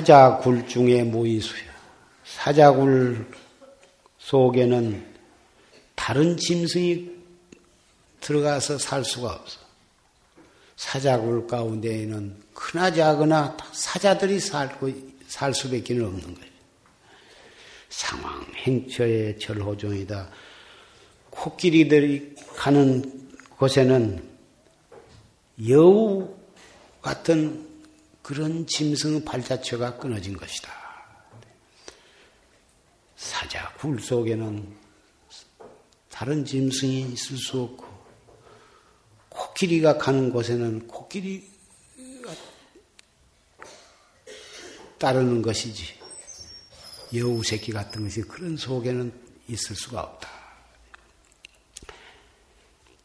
사자굴 0.10 0.67
중에 0.67 1.04
무이수야. 1.04 1.69
사자굴 2.26 3.28
속에는 4.17 5.06
다른 5.93 6.36
짐승이 6.36 7.12
들어가서 8.19 8.80
살 8.80 9.06
수가 9.06 9.34
없어. 9.34 9.60
사자굴 10.78 11.45
가운데에는 11.45 12.41
크나 12.56 12.91
작으나 12.91 13.56
사자들이 13.72 14.39
살고 14.39 14.89
살 15.28 15.54
수밖에 15.54 15.93
없는 15.93 16.22
거예요. 16.22 16.54
상황 17.89 18.48
행처의 18.65 19.38
절호종이다. 19.38 20.32
코끼리들이 21.30 22.34
가는 22.56 23.30
곳에는 23.57 24.28
여우 25.68 26.36
같은 26.99 27.68
그런 28.30 28.67
짐승 28.67 29.25
발자취가 29.25 29.97
끊어진 29.97 30.38
것이다. 30.38 30.71
사자 33.15 33.73
굴 33.73 33.99
속에는 33.99 34.77
다른 36.11 36.45
짐승이 36.45 37.11
있을 37.13 37.38
수 37.38 37.59
없고 37.59 37.88
코끼리가 39.30 39.97
가는 39.97 40.30
곳에는 40.30 40.88
코끼리가 40.88 41.47
따르는 44.99 45.41
것이지 45.41 45.95
여우 47.15 47.43
새끼 47.43 47.71
같은 47.71 48.03
것이 48.03 48.21
그런 48.21 48.55
속에는 48.55 49.11
있을 49.47 49.75
수가 49.75 50.01
없다. 50.01 50.30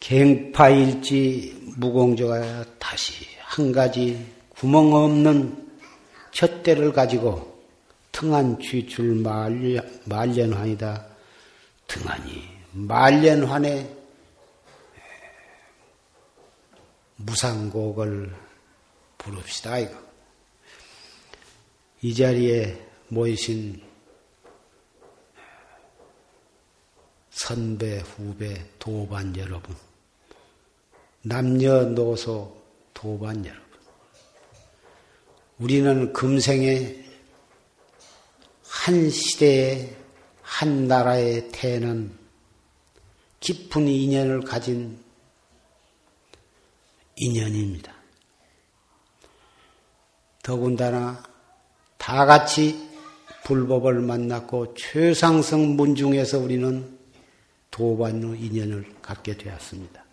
갱파일지 0.00 1.72
무공조가 1.78 2.78
다시 2.78 3.24
한 3.40 3.72
가지 3.72 4.43
구멍 4.64 4.94
없는 4.94 5.68
혓대를 6.32 6.94
가지고 6.94 7.62
등한 8.12 8.58
쥐줄 8.60 9.22
말년환이다. 10.06 11.06
등한이 11.86 12.48
말년환에 12.72 13.94
무상곡을 17.16 18.34
부릅시다. 19.18 19.80
이거. 19.80 20.02
이 22.00 22.14
자리에 22.14 22.82
모이신 23.08 23.82
선배, 27.28 27.98
후배, 27.98 28.64
도반 28.78 29.36
여러분, 29.36 29.76
남녀노소 31.20 32.56
도반 32.94 33.44
여러분. 33.44 33.63
우리는 35.59 36.12
금생에 36.12 37.05
한 38.64 39.11
시대에 39.11 39.96
한 40.42 40.88
나라에 40.88 41.48
태어난 41.52 42.18
깊은 43.40 43.86
인연을 43.86 44.40
가진 44.42 44.98
인연입니다. 47.16 47.94
더군다나 50.42 51.22
다 51.98 52.26
같이 52.26 52.90
불법을 53.44 54.00
만났고 54.00 54.74
최상승 54.74 55.76
문중에서 55.76 56.38
우리는 56.38 56.98
도반의 57.70 58.40
인연을 58.40 58.94
갖게 59.00 59.36
되었습니다. 59.36 60.05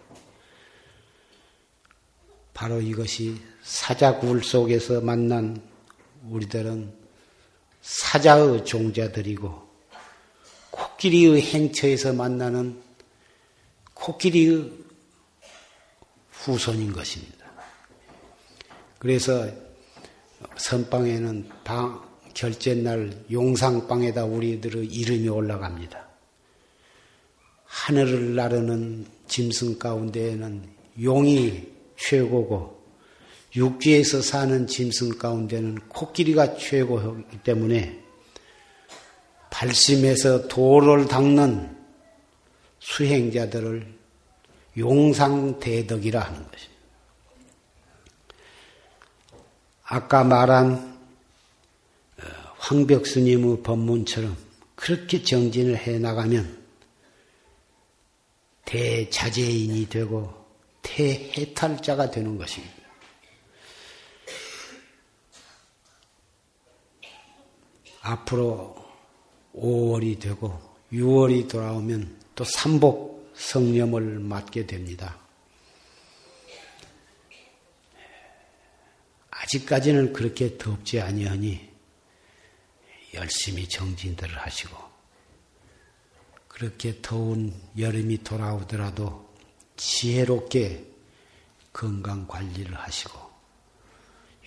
바로 2.54 2.80
이것이 2.80 3.51
사자굴 3.64 4.44
속에서 4.44 5.02
만난 5.02 5.62
우리들은 6.30 6.92
사자의 7.82 8.66
종자들이고 8.66 9.70
코끼리의 10.72 11.42
행처에서 11.42 12.14
만나는 12.14 12.82
코끼리의 13.94 14.72
후손인 16.32 16.92
것입니다. 16.92 17.38
그래서 18.98 19.48
선방에는 20.58 21.50
방, 21.64 22.02
결제 22.34 22.74
날 22.74 23.12
용상방에다 23.32 24.26
우리들의 24.26 24.86
이름이 24.86 25.28
올라갑니다. 25.28 26.08
하늘을 27.66 28.36
나르는 28.36 29.06
짐승 29.28 29.80
가운데에는 29.80 30.70
용이 31.02 31.68
최고고 31.98 32.81
육지에서 33.56 34.22
사는 34.22 34.66
짐승 34.68 35.18
가운데는 35.18 35.76
코끼리가 35.90 36.58
최고이기 36.58 37.40
때문에 37.44 38.02
발심해서 39.50 40.48
도를 40.48 41.08
닦는 41.08 41.78
수행자들을 42.80 44.02
용상대덕이라 44.78 46.20
하는 46.20 46.48
것입니다. 46.48 46.72
아까 49.84 50.24
말한 50.24 50.98
어, 52.20 52.24
황벽스님의 52.58 53.62
법문처럼 53.64 54.38
그렇게 54.76 55.22
정진을 55.22 55.78
해 55.78 56.00
나가면 56.00 56.62
대자재인이 58.64 59.90
되고 59.90 60.34
대해탈자가 60.82 62.10
되는 62.10 62.38
것입니다. 62.38 62.81
앞으로 68.02 68.76
5월이 69.56 70.20
되고 70.20 70.60
6월이 70.92 71.50
돌아오면 71.50 72.20
또 72.36 72.44
삼복 72.44 73.32
성념을 73.36 74.20
맞게 74.20 74.66
됩니다. 74.66 75.18
아직까지는 79.30 80.14
그렇게 80.14 80.58
덥지 80.58 81.02
아니하니 81.02 81.70
열심히 83.14 83.68
정진들을 83.68 84.38
하시고 84.38 84.78
그렇게 86.48 87.02
더운 87.02 87.54
여름이 87.78 88.24
돌아오더라도 88.24 89.30
지혜롭게 89.78 90.86
건강 91.74 92.28
관리를 92.28 92.76
하시고 92.76 93.20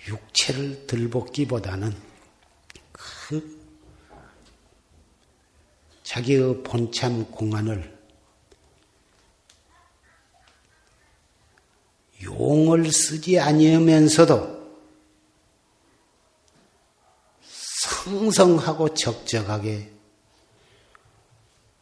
육체를 0.07 0.87
들볶기보다는 0.87 2.14
그 3.27 3.65
자기의 6.03 6.63
본참 6.63 7.31
공안을 7.31 7.95
용을 12.23 12.91
쓰지 12.91 13.39
아니하면서도 13.39 14.55
성성하고 17.43 18.93
적적하게 18.93 19.91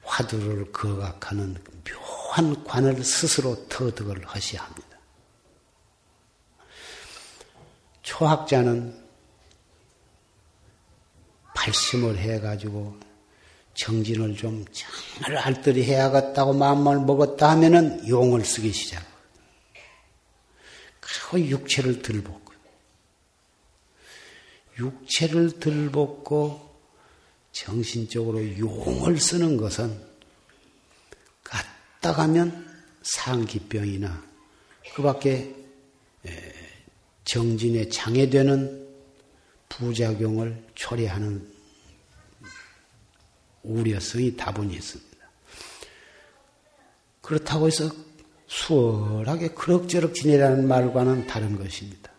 화두를 0.04 0.72
거각하는 0.72 1.62
묘한 1.84 2.64
관을 2.64 3.04
스스로 3.04 3.68
터득을 3.68 4.26
하셔야 4.26 4.64
합니다. 4.64 4.98
초학자는 8.02 9.03
발심을 11.64 12.18
해가지고 12.18 12.98
정진을 13.74 14.36
좀 14.36 14.66
정말 14.74 15.38
알뜰히 15.38 15.84
해야겠다고 15.86 16.54
마음을 16.54 17.00
먹었다 17.00 17.52
하면은 17.52 18.06
용을 18.08 18.44
쓰기 18.44 18.74
시작. 18.74 19.02
그리고 21.00 21.48
육체를 21.50 22.02
들볶고, 22.02 22.54
육체를 24.78 25.60
들볶고 25.60 26.74
정신적으로 27.54 28.58
용을 28.58 29.18
쓰는 29.18 29.56
것은 29.56 30.02
갔다 31.44 32.14
가면 32.14 32.74
상기병이나 33.04 34.24
그 34.96 35.02
밖에 35.02 35.56
정진에 37.24 37.88
장애되는 37.88 38.84
부작용을 39.70 40.64
초래하는 40.76 41.53
우려성이 43.64 44.36
다분히 44.36 44.76
있습니다. 44.76 45.14
그렇다고 47.22 47.68
해서 47.68 47.90
수월하게 48.48 49.50
그럭저럭 49.50 50.14
지내라는 50.14 50.68
말과는 50.68 51.28
다른 51.28 51.58
것입니다. 51.58 52.12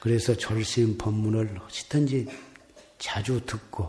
그래서 0.00 0.34
졸심 0.34 0.98
법문을 0.98 1.60
어찌든지 1.64 2.26
자주 2.98 3.40
듣고 3.46 3.88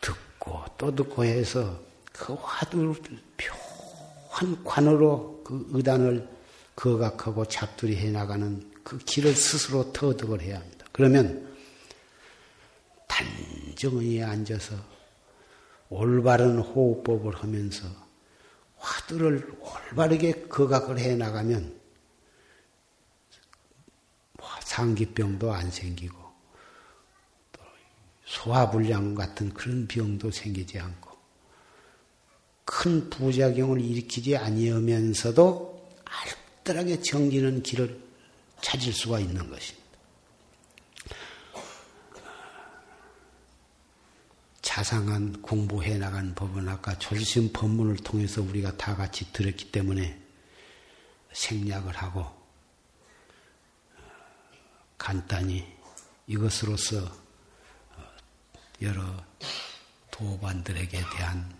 듣고 0.00 0.64
또 0.78 0.94
듣고 0.94 1.24
해서 1.24 1.78
그 2.12 2.32
화두를 2.32 2.94
묘한 3.36 4.64
관으로 4.64 5.42
그 5.44 5.68
의단을 5.72 6.26
거각하고 6.76 7.44
잡두리 7.44 7.94
해나가는 7.96 8.70
그 8.82 8.96
길을 8.96 9.34
스스로 9.34 9.92
터득을 9.92 10.40
해야 10.40 10.58
합니다. 10.58 10.86
그러면 10.92 11.49
단정히 13.20 14.22
앉아서 14.22 14.76
올바른 15.88 16.58
호흡법을 16.58 17.34
하면서 17.34 17.86
화두를 18.76 19.58
올바르게 19.60 20.46
거각을 20.48 20.98
해 20.98 21.16
나가면 21.16 21.80
뭐 24.34 24.48
상기병도 24.62 25.52
안 25.52 25.70
생기고 25.70 26.18
소화불량 28.24 29.14
같은 29.14 29.52
그런 29.52 29.88
병도 29.88 30.30
생기지 30.30 30.78
않고 30.78 31.10
큰 32.64 33.10
부작용을 33.10 33.80
일으키지 33.80 34.36
아니하면서도 34.36 35.90
알뜰하게 36.04 37.00
정지는 37.00 37.62
길을 37.62 38.00
찾을 38.60 38.92
수가 38.92 39.18
있는 39.18 39.50
것입니다. 39.50 39.89
자상한 44.80 45.42
공부해 45.42 45.98
나간 45.98 46.34
법은 46.34 46.66
아까 46.66 46.98
졸심 46.98 47.52
법문을 47.52 47.96
통해서 47.96 48.40
우리가 48.40 48.78
다 48.78 48.96
같이 48.96 49.30
들었기 49.30 49.70
때문에 49.70 50.18
생략을 51.32 51.94
하고 51.94 52.24
간단히 54.96 55.66
이것으로서 56.26 57.14
여러 58.80 59.02
도반들에게 60.10 60.98
대한 61.14 61.54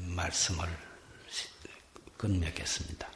말씀을 0.00 0.66
끝맺겠습니다. 2.16 3.08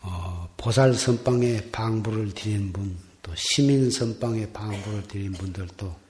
어, 0.00 0.50
보살 0.56 0.94
선방에 0.94 1.70
방부를 1.72 2.32
드린 2.32 2.72
분, 2.72 2.98
또 3.20 3.34
시민 3.36 3.90
선방에 3.90 4.50
방부를 4.50 5.06
드린 5.08 5.34
분들도 5.34 6.05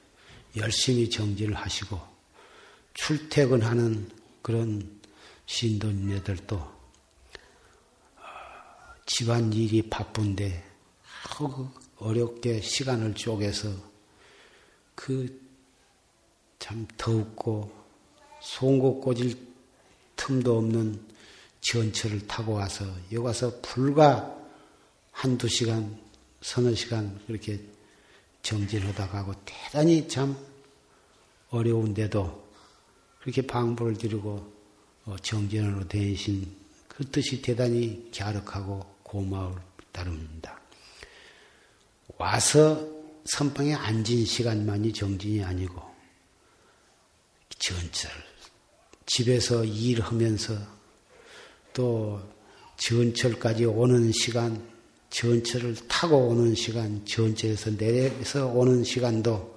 열심히 0.57 1.09
정진을 1.11 1.55
하시고 1.55 2.01
출퇴근하는 2.95 4.11
그런 4.43 5.01
신도님들도 5.47 6.57
어, 6.57 6.73
집안 9.07 9.53
일이 9.53 9.83
바쁜데 9.83 10.65
어렵게 11.99 12.61
시간을 12.61 13.15
쪼개서 13.15 13.69
그 14.95 15.47
참 16.67 16.85
더웁고 16.97 17.71
송곳 18.43 19.01
꽂을 19.01 19.37
틈도 20.17 20.59
없는 20.59 21.01
전철을 21.61 22.27
타고 22.27 22.55
와서 22.55 22.85
여기 23.13 23.19
와서 23.19 23.53
불과 23.63 24.37
한두 25.13 25.47
시간, 25.49 25.97
서너 26.41 26.75
시간 26.75 27.21
그렇게 27.29 27.61
정진하다 28.47 29.09
가고 29.09 29.35
대단히 29.45 30.07
참 30.07 30.37
어려운데도 31.51 32.49
그렇게 33.21 33.43
방부를 33.43 33.99
드리고 33.99 34.53
어, 35.05 35.17
정진으로 35.21 35.89
대신 35.89 36.57
그 36.87 37.05
뜻이 37.11 37.43
대단히 37.43 38.09
갸륵하고 38.17 38.87
고마울 39.03 39.61
따름입니다. 39.91 40.61
와서 42.19 42.89
선방에 43.25 43.75
앉은 43.75 44.25
시간만이 44.25 44.93
정진이 44.93 45.43
아니고 45.43 45.83
전철 47.59 48.13
집에서 49.07 49.65
일하면서 49.65 50.57
또 51.73 52.23
전철까지 52.77 53.65
오는 53.65 54.13
시간 54.13 54.76
전철을 55.11 55.77
타고 55.89 56.29
오는 56.29 56.55
시간 56.55 57.05
전철에서 57.07 57.77
내려서 57.77 58.47
오는 58.47 58.85
시간도 58.85 59.57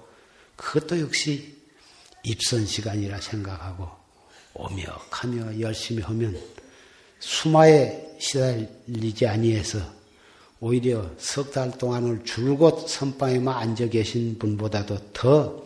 그것도 0.56 1.00
역시 1.00 1.56
입선 2.24 2.66
시간이라 2.66 3.20
생각하고 3.20 3.88
오며 4.54 4.82
가며 5.10 5.58
열심히 5.60 6.02
하면 6.02 6.38
수마에 7.18 8.16
시달리지 8.18 9.26
아니해서 9.26 9.78
오히려 10.60 11.10
석 11.18 11.52
달 11.52 11.76
동안을 11.78 12.24
줄곧 12.24 12.86
선방에만 12.86 13.56
앉아 13.56 13.86
계신 13.88 14.38
분보다도 14.38 15.12
더 15.12 15.64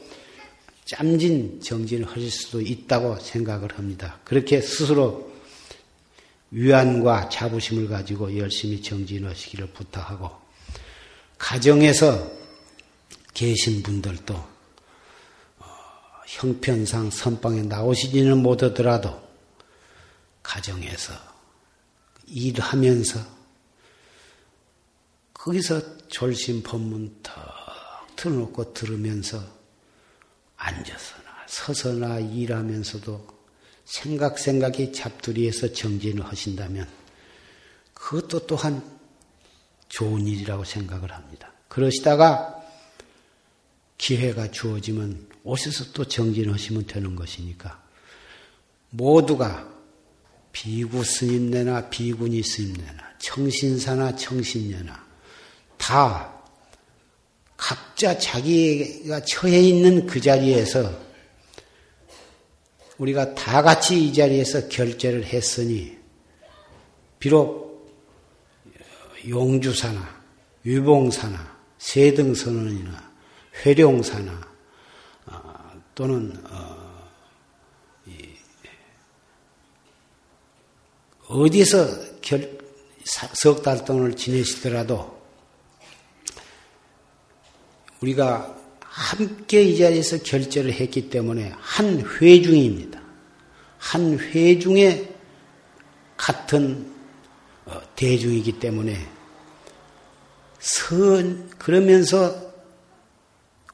짬진 0.85 1.61
정진을 1.61 2.07
하실 2.07 2.31
수도 2.31 2.61
있다고 2.61 3.19
생각을 3.19 3.77
합니다. 3.77 4.21
그렇게 4.25 4.61
스스로 4.61 5.34
위안과 6.55 7.29
자부심을 7.31 7.89
가지고 7.89 8.39
열심히 8.39 8.81
정진하시기를 8.81 9.73
부탁하고 9.73 10.31
가정에서 11.37 12.31
계신 13.35 13.83
분들도 13.83 14.35
어, 14.35 15.67
형편상 16.29 17.11
선방에 17.11 17.63
나오시지는 17.63 18.39
못하더라도 18.39 19.21
가정에서 20.45 21.13
일하면서 22.29 23.19
거기서 25.33 26.07
졸심 26.07 26.63
법문 26.63 27.19
턱 27.25 27.35
틀어놓고 28.15 28.73
들으면서 28.73 29.43
앉아서나 30.57 31.47
서서나 31.49 32.21
일하면서도 32.21 33.34
생각 33.85 34.39
생각이 34.39 34.93
잡두리에서 34.93 35.73
정진을 35.73 36.25
하신다면 36.25 36.89
그것도 37.93 38.47
또한 38.47 38.83
좋은 39.89 40.27
일이라고 40.27 40.65
생각을 40.65 41.13
합니다. 41.13 41.53
그러시다가 41.69 42.63
기회가 43.99 44.51
주어지면 44.51 45.29
오셔서 45.45 45.93
또 45.93 46.05
정진하시면 46.05 46.87
되는 46.87 47.15
것이니까 47.15 47.83
모두가 48.91 49.73
비구 50.53 51.05
스님네나 51.05 51.91
비구니 51.91 52.43
스님네나 52.43 53.15
청신사나 53.19 54.17
청신녀나 54.17 55.05
다 55.77 56.33
각자 57.57 58.19
자기가 58.19 59.21
처해 59.25 59.61
있는 59.61 60.07
그 60.07 60.21
자리에서 60.21 60.93
우리가 62.99 63.35
다 63.35 63.63
같이 63.63 64.07
이 64.07 64.13
자리에서 64.13 64.69
결제를 64.69 65.25
했으니 65.25 65.99
비록 67.19 67.65
용주사나 69.29 70.23
유봉사나 70.65 71.59
세등선언이나 71.79 73.13
회룡사나 73.65 74.55
어, 75.27 75.73
또는 75.95 76.33
어, 76.51 76.85
어디서 81.29 82.15
석 83.05 83.63
달 83.63 83.85
동안을 83.85 84.17
지내시더라도 84.17 85.21
우리가 88.01 88.57
함께 88.95 89.65
이 89.65 89.77
자리에서 89.77 90.19
결제를 90.19 90.73
했기 90.73 91.11
때문에 91.11 91.53
한 91.59 91.99
회중입니다. 91.99 93.03
한 93.77 94.17
회중의 94.17 95.13
같은 96.17 96.95
어, 97.65 97.81
대중이기 97.97 98.61
때문에 98.61 98.97
선, 100.61 101.51
그러면서 101.59 102.55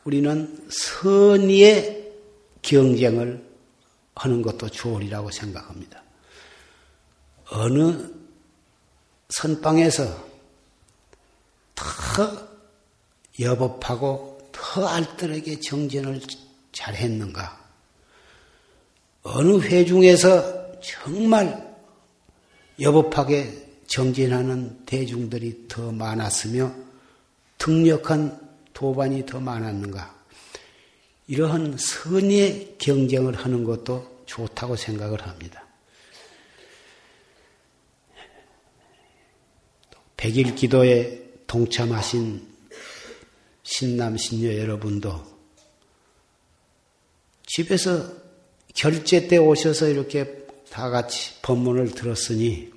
우리는 0.04 0.66
선의의 0.70 2.12
경쟁을 2.62 3.46
하는 4.14 4.40
것도 4.40 4.70
좋으리라고 4.70 5.30
생각합니다. 5.30 6.02
어느 7.50 8.08
선방에서 9.28 10.30
더 11.74 12.48
여법하고 13.38 14.29
더 14.52 14.86
알뜰하게 14.86 15.60
정진을 15.60 16.20
잘했는가? 16.72 17.60
어느 19.22 19.60
회중에서 19.60 20.80
정말 20.80 21.76
여법하게 22.80 23.68
정진하는 23.86 24.84
대중들이 24.86 25.66
더 25.68 25.92
많았으며 25.92 26.72
등력한 27.58 28.40
도반이 28.72 29.26
더 29.26 29.40
많았는가? 29.40 30.18
이러한 31.26 31.76
선의 31.78 32.76
경쟁을 32.78 33.34
하는 33.34 33.64
것도 33.64 34.24
좋다고 34.26 34.76
생각을 34.76 35.22
합니다. 35.22 35.64
백일 40.16 40.54
기도에 40.54 41.32
동참하신 41.46 42.49
신남, 43.72 44.16
신녀 44.16 44.52
여러분도 44.52 45.24
집에서 47.46 48.04
결제 48.74 49.28
때 49.28 49.36
오셔서 49.36 49.88
이렇게 49.88 50.44
다 50.70 50.90
같이 50.90 51.40
법문을 51.42 51.92
들었으니 51.92 52.72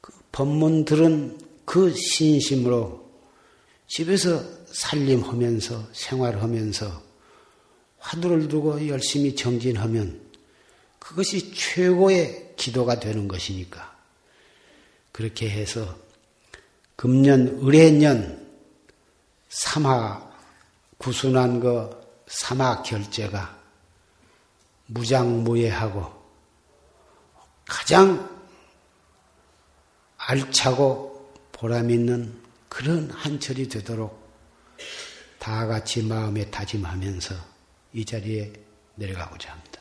그 0.00 0.12
법문 0.32 0.86
들은 0.86 1.38
그 1.66 1.94
신심으로 1.94 3.06
집에서 3.86 4.42
살림하면서 4.66 5.90
생활하면서 5.92 7.02
화두를 7.98 8.48
두고 8.48 8.88
열심히 8.88 9.36
정진하면 9.36 10.20
그것이 10.98 11.52
최고의 11.52 12.54
기도가 12.56 12.98
되는 12.98 13.28
것이니까. 13.28 13.94
그렇게 15.12 15.50
해서 15.50 15.98
금년 16.96 17.60
을해년 17.62 18.41
삼하 19.52 20.32
구순한 20.96 21.60
그 21.60 21.90
삼하 22.26 22.82
결제가 22.82 23.54
무장무예하고 24.86 26.10
가장 27.66 28.30
알차고 30.16 31.34
보람 31.52 31.90
있는 31.90 32.40
그런 32.70 33.10
한철이 33.10 33.68
되도록 33.68 34.22
다 35.38 35.66
같이 35.66 36.02
마음에 36.02 36.50
다짐하면서 36.50 37.34
이 37.92 38.06
자리에 38.06 38.52
내려가고자 38.94 39.52
합니다. 39.52 39.71